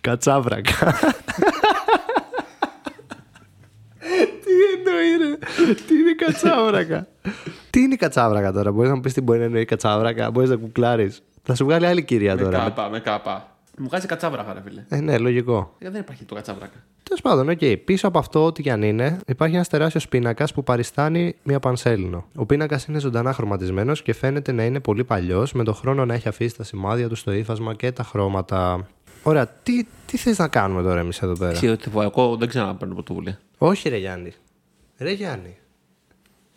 [0.00, 0.98] κατσάβρακα.
[4.44, 5.36] Τι εννοεί ρε,
[5.74, 7.06] τι είναι η κατσάβρακα;
[7.70, 10.30] τι είναι η κατσάβρακα τώρα, μπορείς να μου πεις τι μπορεί να εννοεί η κατσάβρακα,
[10.30, 11.22] μπορείς να κουκλάρεις.
[11.42, 12.58] Θα σου βγάλει άλλη κυρία Με τώρα.
[12.58, 13.58] κάπα, με κάπα.
[13.80, 14.84] Μου βγάζει κατσάβρακα, ρε φίλε.
[14.88, 15.74] Ε, ναι, λογικό.
[15.78, 16.84] Ε, δεν υπάρχει το κατσάβρακα.
[17.02, 17.58] Τέλος πάντων, οκ.
[17.84, 22.24] Πίσω από αυτό, ό,τι και αν είναι, υπάρχει ένας τεράστιος πίνακας που παριστάνει μία πανσέλινο.
[22.34, 26.14] Ο πίνακας είναι ζωντανά χρωματισμένος και φαίνεται να είναι πολύ παλιός, με τον χρόνο να
[26.14, 28.88] έχει αφήσει τα σημάδια του στο ύφασμα και τα χρώματα.
[29.22, 32.36] Ωραία, τι, τι θες να κάνουμε τώρα εμείς εδώ πέρα; Ξέρω τι θα πω, εγώ
[32.36, 33.38] δεν ξέρω να παίρνω πρωτοβουλία.
[33.58, 34.32] Όχι, ρε Γιάννη.
[34.98, 35.56] Ρε Γιάννη.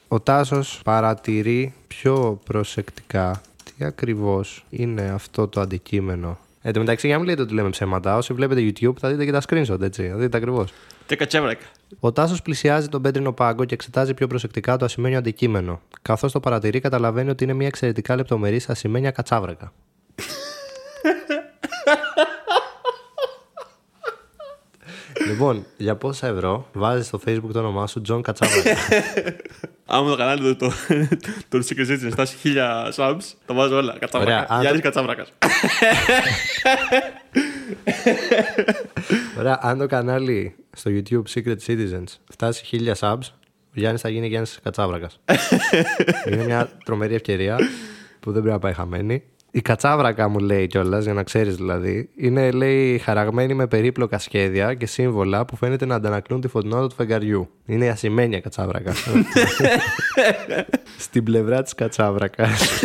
[0.08, 6.38] Ο Τάσος παρατηρεί πιο προσεκτικά τι ακριβώς είναι αυτό το αντικείμενο.
[6.66, 9.26] Εν τω μεταξύ, για να μην λέτε ότι λέμε ψέματα, όσοι βλέπετε YouTube θα δείτε
[9.26, 10.08] και τα screenshot, έτσι.
[10.10, 10.74] Θα δείτε ακριβώς.
[11.06, 11.66] Και κατσέβρακα.
[12.00, 15.82] Ο Τάσος πλησιάζει τον πέτρινο πάγκο και εξετάζει πιο προσεκτικά το ασημένιο αντικείμενο.
[16.02, 19.74] Καθώς το παρατηρεί, καταλαβαίνει ότι είναι μια εξαιρετικά λεπτομερής ασημένια κατσάβρακα.
[25.28, 28.76] λοιπόν, για πόσα ευρώ βάζεις στο facebook το όνομά σου John Κατσάβρακα;
[29.86, 30.74] Άμα το κανάλι το, το,
[31.50, 33.84] το Secret Citizen φτάσει χίλια subs, τα βάζω όλα.
[33.86, 34.46] Ωραία, Κατσάβρακα.
[34.50, 35.32] αν Γιάννης το- Κατσάβρακας.
[39.40, 43.28] Ωραία, αν το κανάλι στο YouTube Secret Citizens φτάσει χίλια subs,
[43.76, 45.20] ο Γιάννης θα γίνει Γιάννης Κατσάβρακας.
[46.32, 47.58] είναι μια τρομερή ευκαιρία
[48.20, 49.24] που δεν πρέπει να πάει χαμένη.
[49.56, 54.74] Η κατσάβρακα μου λέει κιόλας, για να ξέρεις δηλαδή, είναι λέει χαραγμένη με περίπλοκα σχέδια
[54.74, 57.50] και σύμβολα που φαίνεται να αντανακλούν τη φωτεινότητα του φεγγαριού.
[57.66, 58.94] Είναι η ασημένια κατσάβρακα.
[60.98, 62.84] Στην πλευρά της κατσάβρακας.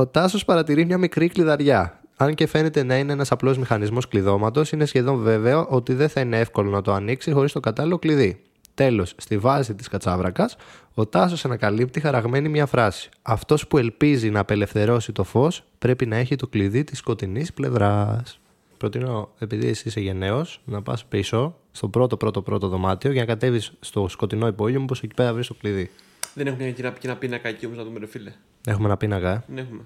[0.00, 2.00] Ο Τάσος παρατηρεί μια μικρή κλειδαριά.
[2.16, 6.20] Αν και φαίνεται να είναι ένας απλός μηχανισμός κλειδώματος, είναι σχεδόν βέβαιο ότι δεν θα
[6.20, 8.42] είναι εύκολο να το ανοίξει χωρίς το κατάλληλο κλειδί.
[8.74, 10.56] Τέλος, στη βάση της κατσάβρακας,
[10.94, 13.08] ο Τάσος ανακαλύπτει χαραγμένη μια φράση.
[13.22, 18.40] Αυτός που ελπίζει να απελευθερώσει το φως πρέπει να έχει το κλειδί της σκοτεινής πλευράς.
[18.76, 23.26] Προτείνω, επειδή εσύ είσαι γενναίος, να πας πίσω στο πρώτο πρώτο πρώτο δωμάτιο για να
[23.26, 25.90] κατέβεις στο σκοτεινό υπόγειο, μήπως εκεί πέρα βρεις το κλειδί.
[26.34, 28.32] Δεν έχουν και ένα, και ένα πίνακα εκεί όμως να δούμε, ρε φίλε.
[28.66, 29.42] Έχουμε ένα πίνακα, ε.
[29.46, 29.82] Δεν έχουμε.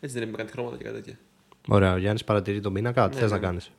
[0.00, 1.18] Έτσι δεν έχουμε κάτι χρώματα και κάτι τέτοια.
[1.68, 3.08] Ωραία, ο Γιάννης παρατηρεί τον πίνακα.
[3.08, 3.36] Τι Ναι, θες ναι.
[3.36, 3.70] να κάνεις; Ε,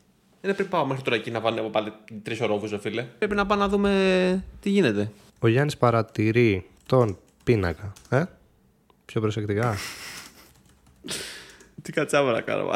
[0.41, 3.03] Δεν πρέπει πάω μέχρι τώρα εκεί να πάνε πάλι τρεις ορόφου, ρε φίλε.
[3.17, 5.11] Πρέπει να πάω να δούμε τι γίνεται.
[5.39, 7.91] Ο Γιάννης παρατηρεί τον πίνακα.
[8.09, 8.23] Ε;
[9.05, 9.75] Πιο προσεκτικά.
[11.83, 12.69] Τι κατσάβρα κάνω.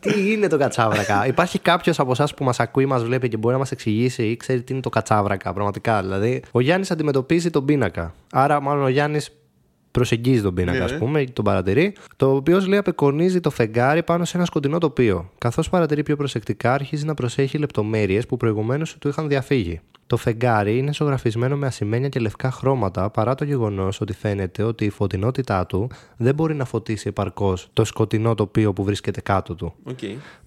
[0.00, 3.52] τι είναι το κατσάβρακα; Υπάρχει κάποιος από εσάς που μας ακούει, μας βλέπει και μπορεί
[3.52, 5.52] να μας εξηγήσει ή ξέρει τι είναι το κατσάβρακα.
[5.52, 6.02] Πραγματικά.
[6.02, 8.14] Δηλαδή, ο Γιάννης αντιμετωπίζει τον πίνακα.
[8.32, 9.30] Άρα, μάλλον ο Γιάννης
[9.92, 11.94] προσεγγίζει τον πίνακα, Ναι, ας πούμε, τον παρατηρεί.
[12.16, 15.30] Το οποίο λέει απεικονίζει το φεγγάρι πάνω σε ένα σκοτεινό τοπίο.
[15.38, 19.80] Καθώς παρατηρεί πιο προσεκτικά, αρχίζει να προσέχει λεπτομέρειες που προηγουμένως του είχαν διαφύγει.
[20.06, 24.84] Το φεγγάρι είναι ζωγραφισμένο με ασημένια και λευκά χρώματα παρά το γεγονός ότι φαίνεται ότι
[24.84, 29.74] η φωτεινότητά του δεν μπορεί να φωτίσει επαρκώς το σκοτεινό τοπίο που βρίσκεται κάτω του.
[29.84, 29.98] Οκ.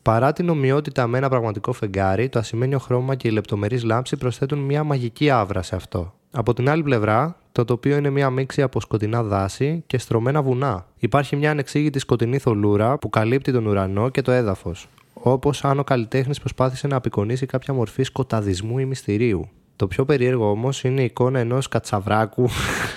[0.01, 4.60] Παρά την ομοιότητα με ένα πραγματικό φεγγάρι, το ασημένιο χρώμα και η λεπτομερής λάμψη προσθέτουν
[4.60, 6.13] μια μαγική άβρα σε αυτό.
[6.31, 10.85] Από την άλλη πλευρά, το τοπίο είναι μια μίξη από σκοτεινά δάση και στρωμένα βουνά.
[10.99, 14.87] Υπάρχει μια ανεξήγητη σκοτεινή θολούρα που καλύπτει τον ουρανό και το έδαφος.
[15.13, 19.49] Όπως αν ο καλλιτέχνης προσπάθησε να απεικονίσει κάποια μορφή σκοταδισμού ή μυστηρίου.
[19.75, 22.49] Το πιο περίεργο όμως είναι η εικόνα ενός κατσαβράκου.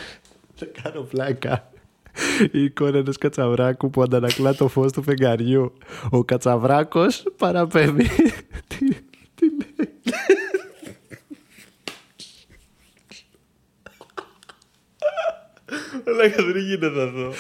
[0.59, 1.71] Δεν κάνω πλάκα.
[2.53, 5.73] Η εικόνα ενός κατσαβράκου που αντανακλά το φως του φεγγαριού.
[6.11, 8.09] Ο κατσαβράκος παραπέμπει.
[8.67, 8.79] τι,
[9.35, 9.99] τι λέει.
[16.19, 17.33] Λέγα δεν γίνεται αυτό.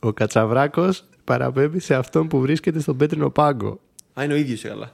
[0.00, 3.80] Ο κατσαβράκος παραπέμπει σε αυτόν που βρίσκεται στον πέτρινο πάγκο.
[4.20, 4.92] Α, είναι ο ίδιος καλά.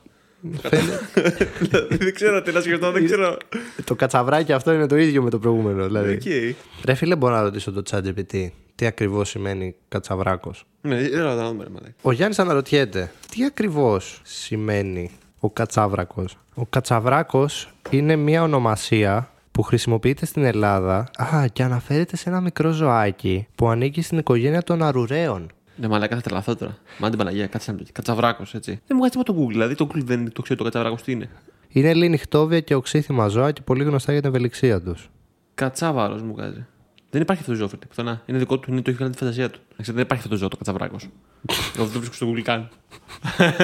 [0.63, 3.37] Φαίνεται- δεν ξέρω τι να σκεφτώ, δεν ξέρω.
[3.85, 5.87] το κατσαβράκι αυτό είναι το ίδιο με το προηγούμενο.
[5.87, 6.13] Δηλαδή.
[6.15, 6.23] Οκ.
[6.85, 11.65] Ρε φίλε, μπορώ να ρωτήσω το ChatGPT τι ακριβώς σημαίνει κατσαβράκος; Ναι, έλα να δούμε,
[11.65, 11.95] ρε μαλάκα.
[12.03, 16.37] Ο Γιάννης αναρωτιέται τι ακριβώς σημαίνει ο κατσάβρακος.
[16.55, 22.71] Ο κατσαβράκος είναι μια ονομασία που χρησιμοποιείται στην Ελλάδα α, και αναφέρεται σε ένα μικρό
[22.71, 25.51] ζωάκι που ανήκει στην οικογένεια των αρουραίων.
[25.77, 26.77] Ναι, μαλάκα θα τρελαθώ τώρα.
[26.99, 28.71] Μα την Παναγία, κάτσε να το Κατσαβράκος, έτσι.
[28.71, 29.51] Δεν μου βγάζει τίποτα το Google.
[29.51, 31.29] Δηλαδή το Google δεν το ξέρει το κατσαβράκος τι είναι.
[31.69, 35.11] Είναι λέει νυχτόβια και οξύθυμα ζώα και πολύ γνωστά για την ευελιξία τους.
[35.55, 36.67] Κατσάβαρος μου βγάζει.
[37.11, 38.23] Δεν υπάρχει αυτό το ζώο, φίλε, πουθενά.
[38.27, 39.61] Είναι δικό του, είναι, το έχει βγάλει τη φαντασία του.
[39.73, 41.09] Εντάξει, δεν υπάρχει αυτό το ζώο, το κατσαβράκος.
[41.77, 42.69] Εγώ δεν το βρίσκω στο Google καν.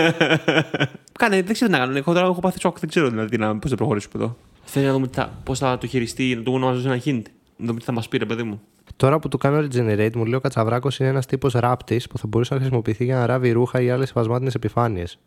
[1.18, 1.96] Κάνε, δεν ξέρω τι να κάνω.
[1.96, 4.36] Εγώ τώρα έχω πάθει σοκ, δεν ξέρω δηλαδή πώς θα προχωρήσουμε εδώ.
[4.70, 5.08] Θέλει να δούμε
[5.44, 7.22] πώς θα το χειριστεί, να το ονομάζω ένα hint.
[7.56, 8.60] Να δούμε τι θα μας πει, ρε παιδί μου.
[8.96, 12.26] Τώρα που το κάνω regenerate, μου λέει ο κατσαβράκος είναι ένας τύπος ράπτης που θα
[12.26, 15.18] μπορούσε να χρησιμοποιηθεί για να ράβει ρούχα ή άλλες σπασμάτινες επιφάνειες.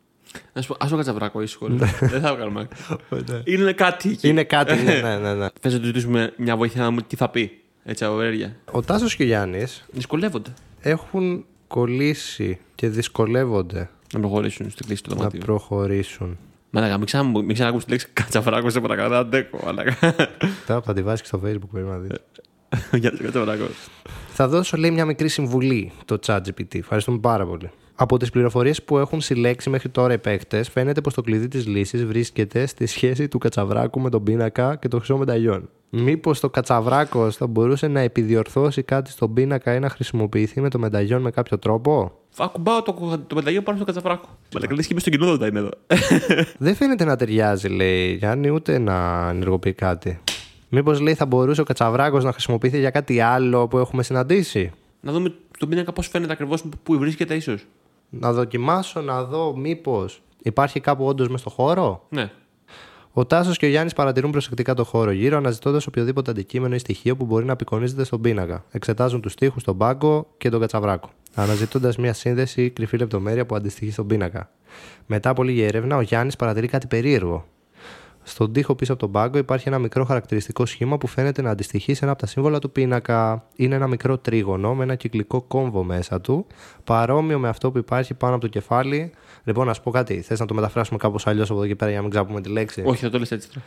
[0.53, 1.67] Να σου πω, ας το κατσαβράκο, ήσυχο.
[1.67, 1.75] ρε.
[1.99, 2.67] δεν θα βγάλουμε.
[3.43, 4.27] Είναι κάτι εκεί.
[4.27, 5.33] Είναι κάτι, ναι, ναι, ναι.
[5.33, 5.47] ναι.
[5.61, 7.61] Θες να του ζητήσουμε μια βοήθεια να δούμε τι θα πει.
[7.83, 8.55] Έτσι, από ενέργεια.
[8.71, 15.09] Ο Τάσος και ο Γιάννης Δυσκολεύονται έχουν κολλήσει και δυσκολεύονται να προχωρήσουν στην κλίση του
[15.09, 15.39] να δωματίου.
[15.39, 16.37] προχωρήσουν.
[16.73, 19.09] Μαλάκα, μην ξανα- μην ξανακούσεις τη λέξη κατσαβράκο σε παρακαλώ.
[19.09, 19.95] Δεν αντέχω, μαλάκα.
[20.67, 22.11] Τώρα θα τη βάζεις και στο facebook πρέπει να δεις.
[22.91, 23.63] Για το κατσαβράκο.
[24.27, 26.75] Θα δώσω λέει μια μικρή συμβουλή το chat GPT.
[26.75, 27.69] Ευχαριστούμε πάρα πολύ.
[28.01, 31.67] Από τις πληροφορίες που έχουν συλλέξει μέχρι τώρα οι παίκτες, φαίνεται πως το κλειδί της
[31.67, 35.69] λύσης βρίσκεται στη σχέση του Κατσαβράκου με τον πίνακα και το χρυσό μεταλλιόν.
[35.89, 40.79] Μήπως το Κατσαβράκος θα μπορούσε να επιδιορθώσει κάτι στον πίνακα ή να χρησιμοποιηθεί με το
[40.79, 44.27] μεταλλιόν με κάποιο τρόπο; Ακουμπάω το, το μεταλλείο πάνω στο κατσαβράκο.
[44.53, 45.71] Μα λέει και στο κοινό δεν είναι εδώ.
[46.65, 50.19] Δεν φαίνεται να ταιριάζει, λέει Γιάννη, ούτε να ενεργοποιεί κάτι.
[50.69, 54.71] Μήπως λέει θα μπορούσε ο Κατσαβράκος να χρησιμοποιηθεί για κάτι άλλο που έχουμε συναντήσει;
[55.01, 57.65] να δούμε τον πίνακα πώς φαίνεται ακριβώς που βρίσκεται, ίσως.
[58.13, 62.31] Να δοκιμάσω να δω μήπως υπάρχει κάπου όντως μες στο χώρο; Ναι.
[63.13, 67.15] Ο Τάσος και ο Γιάννης παρατηρούν προσεκτικά το χώρο γύρω, αναζητώντας οποιοδήποτε αντικείμενο ή στοιχείο
[67.15, 68.63] που μπορεί να απεικονίζεται στον πίνακα.
[68.71, 71.09] Εξετάζουν τους τοίχου, τον πάγκο και τον κατσαβράκο.
[71.35, 74.49] Αναζητώντας μια σύνδεση ή κρυφή λεπτομέρεια που αντιστοιχεί στον πίνακα.
[75.05, 77.45] Μετά από λίγη έρευνα, ο Γιάννης παρατηρεί κάτι περίεργο.
[78.23, 81.93] Στον τοίχο πίσω από τον πάγκο υπάρχει ένα μικρό χαρακτηριστικό σχήμα που φαίνεται να αντιστοιχεί
[81.93, 83.47] σε ένα από τα σύμβολα του πίνακα.
[83.55, 86.45] Είναι ένα μικρό τρίγωνο με ένα κυκλικό κόμβο μέσα του,
[86.83, 89.11] παρόμοιο με αυτό που υπάρχει πάνω από το κεφάλι.
[89.43, 90.21] Λοιπόν, να σου πω κάτι.
[90.21, 92.49] Θες να το μεταφράσουμε κάπως αλλιώς από εδώ και πέρα για να μην ξαπούμε τη
[92.49, 93.65] λέξη; Όχι, θα το λες έτσι τώρα.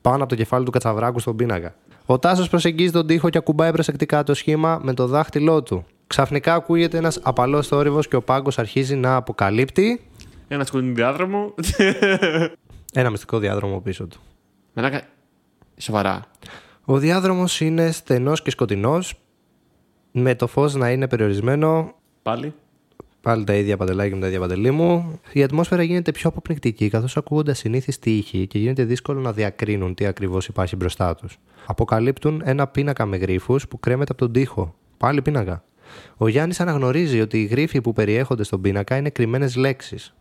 [0.00, 1.74] Πάνω από το κεφάλι του κατσαβράκου στον πίνακα.
[2.06, 5.84] Ο Τάσος προσεγγίζει τον τοίχο και ακουμπάει προσεκτικά το σχήμα με το δάχτυλό του.
[6.06, 10.00] Ξαφνικά ακούγεται ένας απαλός θόρυβος και ο πάγκος αρχίζει να αποκαλύπτει
[10.48, 11.54] Ένα σκοτεινό διάδρομο.
[12.92, 14.20] ένα μυστικό διάδρομο πίσω του.
[14.72, 15.02] Μαλάκα.
[15.76, 16.22] Σοβαρά.
[16.84, 19.14] Ο διάδρομος είναι στενός και σκοτεινός,
[20.12, 22.54] με το φως να είναι περιορισμένο, Πάλι.
[23.20, 25.20] πάλι τα ίδια παντελάκια με τα ίδια παντελή μου.
[25.32, 30.06] Η ατμόσφαιρα γίνεται πιο αποπνικτική, καθώς ακούγονται συνήθιστοι ήχοι και γίνεται δύσκολο να διακρίνουν τι
[30.06, 31.38] ακριβώς υπάρχει μπροστά τους.
[31.66, 34.74] Αποκαλύπτουν ένα πίνακα με γρίφους που κρέμεται από τον τοίχο.
[34.96, 35.64] Πάλι πίνακα.
[36.16, 40.14] Ο Γιάννης αναγνωρίζει ότι οι γρίφοι που περιέχονται στον πίνακα είναι κρυμμένες λέξεις.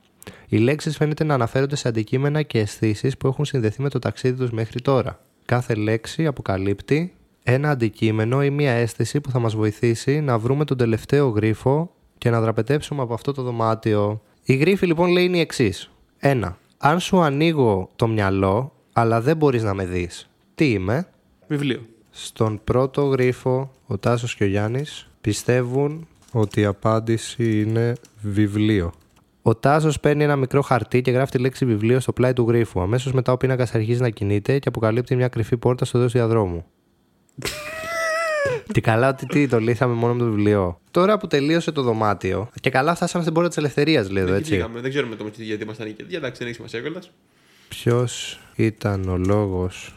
[0.53, 4.37] Οι λέξεις φαίνεται να αναφέρονται σε αντικείμενα και αισθήσεις που έχουν συνδεθεί με το ταξίδι
[4.37, 5.19] τους μέχρι τώρα.
[5.45, 10.77] Κάθε λέξη αποκαλύπτει ένα αντικείμενο ή μία αίσθηση που θα μας βοηθήσει να βρούμε τον
[10.77, 14.21] τελευταίο γρίφο και να δραπετεύσουμε από αυτό το δωμάτιο.
[14.43, 15.91] Η γρίφη λοιπόν λέει είναι η εξής.
[16.21, 16.53] 1.
[16.77, 21.07] Αν σου ανοίγω το μυαλό, αλλά δεν μπορείς να με δεις, τι είμαι;
[21.47, 21.81] Βιβλίο.
[22.09, 28.91] Στον πρώτο γρίφο, ο Τάσος και ο Γιάννης πιστεύουν ότι η απάντηση είναι βιβλίο.
[29.41, 32.81] Ο Τάσος παίρνει ένα μικρό χαρτί και γράφει τη λέξη βιβλίο στο πλάι του γρίφου.
[32.81, 36.17] Αμέσως μετά ο πίνακας αρχίζει να κινείται και αποκαλύπτει μια κρυφή πόρτα στο τέλο του
[36.17, 36.65] διαδρόμου.
[38.73, 40.79] τι καλά, ότι τι, το λύσαμε μόνο με το βιβλίο.
[40.91, 42.49] Τώρα που τελείωσε το δωμάτιο.
[42.61, 44.51] Και καλά, φτάσαμε στην πόρτα της ελευθερίας, λέει εδώ, Δεν έτσι.
[44.51, 46.05] πήγαμε, δεν ξέρουμε το γιατί ήμασταν εκεί.
[46.07, 47.11] Για εντάξει, δεν έχει σημασία κιόλας.
[47.69, 49.93] Ποιος ήταν ο λόγος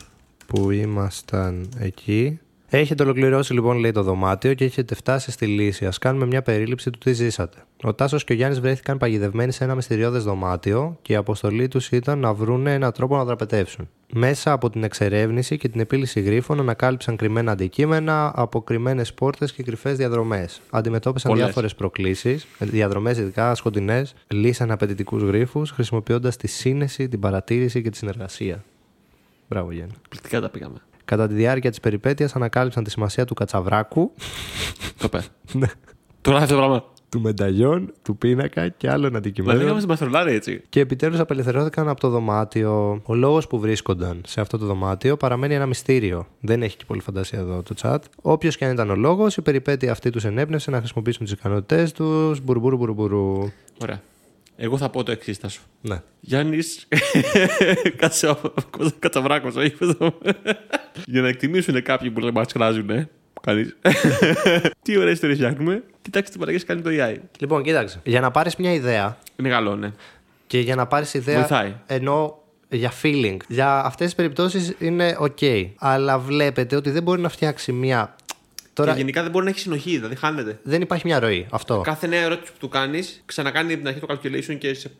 [0.47, 2.41] που ήμασταν εκεί;
[2.77, 5.87] Έχετε ολοκληρώσει λοιπόν, λέει το δωμάτιο και έχετε φτάσει στη λύση.
[5.87, 7.59] Α κάνουμε μια περίληψη του τι ζήσατε.
[7.83, 11.91] Ο Τάσος και ο Γιάννης βρέθηκαν παγιδευμένοι σε ένα μυστηριώδες δωμάτιο και η αποστολή τους
[11.91, 13.89] ήταν να βρουν έναν τρόπο να δραπετεύσουν.
[14.12, 19.97] Μέσα από την εξερεύνηση και την επίλυση γρίφων ανακάλυψαν κρυμμένα αντικείμενα, αποκρυμμένες πόρτες και κρυφές
[19.97, 20.61] διαδρομές.
[20.70, 21.45] Αντιμετώπισαν Πολλές.
[21.45, 27.97] διάφορες προκλήσεις, διαδρομές ειδικά σκοτεινές, λύσαν απαιτητικούς γρίφους, χρησιμοποιώντας τη σύνεση, την παρατήρηση και τη
[27.97, 28.64] συνεργασία.
[29.49, 29.93] Μπράβο, Γιάννη.
[30.09, 30.79] Πληκτικά τα πήγαμε.
[31.05, 34.13] Κατά τη διάρκεια της περιπέτειας ανακάλυψαν τη σημασία του κατσαβράκου,
[34.99, 35.21] Το πε.
[35.53, 35.67] Ναι.
[36.21, 36.85] Τώρα αυτό το πράγμα.
[37.09, 39.61] του μενταλιών, του πίνακα και άλλων Δηλαδή αντικειμένων.
[39.63, 40.63] είχαμε στην Παστρολάρη έτσι.
[40.69, 43.01] Και επιτέλους απελευθερώθηκαν από το δωμάτιο.
[43.05, 46.27] Ο λόγος που βρίσκονταν σε αυτό το δωμάτιο παραμένει ένα μυστήριο.
[46.41, 47.99] Δεν έχει και πολύ φαντασία εδώ το chat.
[48.23, 51.93] Όποιος και αν ήταν ο λόγος, η περιπέτεια αυτή τους ενέπνευσε να χρησιμοποιήσουν τις ικανότητές
[51.93, 52.41] τους.
[52.41, 53.33] Μπουρμπούρου, μπουρμπούρου.
[53.83, 54.01] Ωραία.
[54.57, 55.61] Εγώ θα πω το εξής, Τάσο.
[55.81, 56.03] Ναι.
[56.21, 56.89] Γιάννης.
[57.97, 58.37] Κάτσε
[58.99, 59.71] κατσαβράκο, όχι.
[59.71, 60.19] πες το.
[61.07, 63.09] Για να εκτιμήσουν κάποιοι που μας κράζουν, ε.
[63.41, 63.77] Κανείς.
[64.83, 65.83] Τι ωραίες ιστορίες φτιάχνουμε.
[66.03, 67.21] Κοιτάξτε τι παραγγελίε κάνει το AI.
[67.39, 68.01] Λοιπόν, κοίταξε.
[68.05, 69.91] Για να πάρεις μια ιδέα Είναι καλό, ναι.
[70.47, 71.39] και για να πάρεις ιδέα.
[71.39, 71.75] Βοηθάει.
[71.87, 72.39] Ενώ
[72.69, 73.37] για feeling.
[73.49, 75.71] Για αυτές τις περιπτώσεις είναι OK.
[75.79, 78.15] Αλλά βλέπετε ότι δεν μπορεί να φτιάξει μια.
[78.75, 80.59] Τώρα Και γενικά δεν μπορεί να έχει συνοχή, δηλαδή χάνεται.
[80.62, 81.47] δεν υπάρχει μια ροή.
[81.51, 81.81] Αυτό.
[81.81, 84.91] Κάθε νέα ερώτηση που του κάνεις, ξανακάνει από την αρχή το calculation και, σε...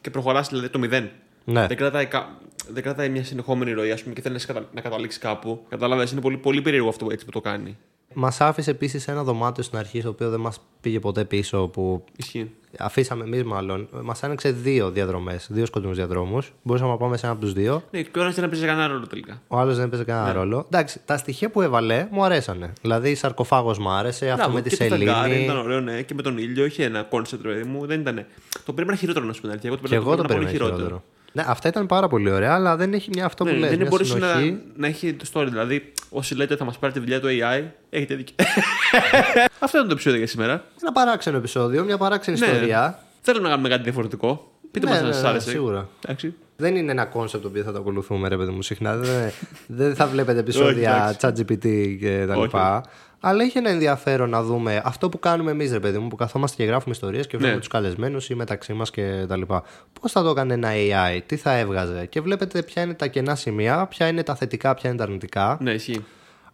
[0.00, 1.10] και προχωράς δηλαδή το μηδέν.
[1.44, 1.66] Ναι.
[1.66, 4.68] Δεν, κρατάει, κα- δεν κρατάει μια συνεχόμενη ροή, ας πούμε, και θέλεις να, σε κατα-
[4.74, 5.64] να καταλήξεις κάπου.
[5.68, 7.76] Κατάλαβες, είναι πολύ, πολύ περίεργο αυτό έτσι που το κάνει.
[8.14, 11.68] Μας άφησε επίσης ένα δωμάτιο στην αρχή, το οποίο δεν μας πήγε ποτέ πίσω.
[11.68, 12.50] Που Ισχύει.
[12.78, 13.88] Αφήσαμε εμείς, μάλλον.
[14.02, 16.52] Μας άνοιξε δύο διαδρομές, δύο σκοτεινούς διαδρόμους.
[16.62, 17.82] Μπορούσαμε να πάμε σε ένα από τους δύο.
[17.90, 19.40] Ναι, και ο ένας δεν έπαιζε κανένα ρόλο τελικά.
[19.48, 20.64] Ο άλλος δεν έπαιζε κανένα ρόλο.
[20.70, 22.72] Εντάξει, τα στοιχεία που έβαλε μου αρέσανε.
[22.80, 25.44] Δηλαδή, η σαρκοφάγος μου άρεσε, αυτό Μπράβο, με τη και το φεγγάρι σελήνη.
[25.44, 26.64] ήταν ωραίο, ναι, και με τον ήλιο.
[26.64, 27.86] Είχε ένα concept, παιδί μου.
[27.86, 28.24] Δεν ήταν.
[28.64, 29.48] Το περίμενα χειρότερο να σου πει.
[29.48, 29.70] την αλήθεια.
[29.70, 31.02] Εγώ το Και εγώ το περίμενα περίμενα πολύ χειρότερο.
[31.36, 33.78] Ναι, αυτά ήταν πάρα πολύ ωραία, αλλά δεν έχει μια αυτό που Ναι, λες, δεν
[33.78, 34.58] μια μπορούσε να, συνοχή.
[34.76, 35.46] να έχει το story.
[35.48, 38.34] Δηλαδή, όσοι λέτε θα μας πάρει τη δουλειά του AI, έχετε δίκιο.
[39.64, 40.64] Αυτό ήταν το επεισόδιο για σήμερα.
[40.82, 42.46] Ένα παράξενο επεισόδιο, μια παράξενη Ναι.
[42.46, 42.98] ιστορία.
[43.20, 44.52] Θέλω να κάνουμε κάτι διαφορετικό.
[44.70, 45.50] Πείτε Ναι, μας αν ναι, σας ναι, άρεσε.
[45.50, 45.88] σίγουρα.
[46.04, 46.34] Εντάξει.
[46.56, 48.96] Δεν είναι ένα concept το οποίο θα το ακολουθούμε, ρε παιδί μου, συχνά.
[48.96, 49.30] Δεν,
[49.66, 51.44] δεν θα βλέπετε Όχι, επεισόδια εντάξει.
[51.44, 52.82] ChatGPT και τα Όχι, λοιπά.
[53.26, 56.62] Αλλά είχε ένα ενδιαφέρον να δούμε αυτό που κάνουμε εμείς, ρε παιδί μου, που καθόμαστε
[56.62, 57.58] και γράφουμε ιστορίες και βλέπουμε Ναι.
[57.60, 59.62] τους καλεσμένους ή μεταξύ μας και τα λοιπά.
[60.00, 62.06] Πώς θα το έκανε ένα AI, τι θα έβγαζε.
[62.06, 65.58] Και βλέπετε ποια είναι τα κενά σημεία, ποια είναι τα θετικά, ποια είναι τα αρνητικά.
[65.60, 66.04] Ναι, ισχύει.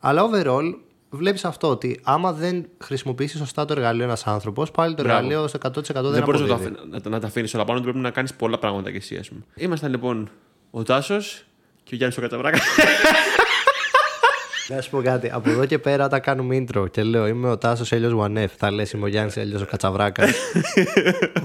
[0.01, 0.75] Αλλά overall
[1.11, 5.19] βλέπεις αυτό ότι άμα δεν χρησιμοποιήσεις σωστά το εργαλείο ένας άνθρωπος, πάλι το Μπράβο.
[5.19, 6.75] εργαλείο στο 100% δεν, Δεν μπορείς να, το αποδίδει.
[6.79, 8.97] αφ- να, τα- να τα αφήνεις όλα πάνω, του, πρέπει να κάνεις πολλά πράγματα κι
[8.97, 9.41] εσύ, ας πούμε.
[9.55, 10.31] Ήμασταν λοιπόν
[10.71, 11.45] ο Τάσος
[11.85, 12.61] και ο Γιάννης ο Κατσαβράκας.
[14.71, 15.31] Να σου πω κάτι.
[15.33, 18.53] Από εδώ και πέρα τα κάνουμε intro και λέω Είμαι ο Τάσος Έλιος Βανέφ.
[18.57, 20.31] Θα λες Είμαι ο Γιάννης Έλιος ο Κατσαβράκας.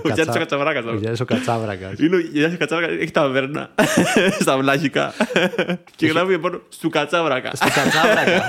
[0.04, 0.86] ο Γιάννης ο Κατσαβράκας.
[0.86, 1.94] Ο Γιάννης ο Κατσάβρακα.
[2.00, 3.70] Είναι ο Γιάννης ο Κατσαβράκας, έχει ταβέρνα
[4.42, 5.14] στα βλάχικα.
[5.96, 7.52] και γράφει πάνω στου Κατσαβράκα.
[7.56, 8.48] Στο Κατσάβρακα.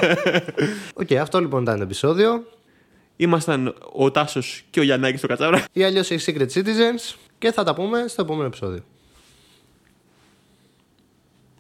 [0.94, 2.44] Οκ, αυτό λοιπόν ήταν το επεισόδιο.
[3.16, 5.66] Ήμασταν ο Τάσος και ο Γιαννάκης στο Κατσαβράκας.
[5.72, 7.14] Ή αλλιώς οι Secret Citizens.
[7.38, 8.84] Και θα τα πούμε στο επόμενο επεισόδιο.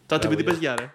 [0.06, 0.90] Τα τυπητή πες γεια, ρε.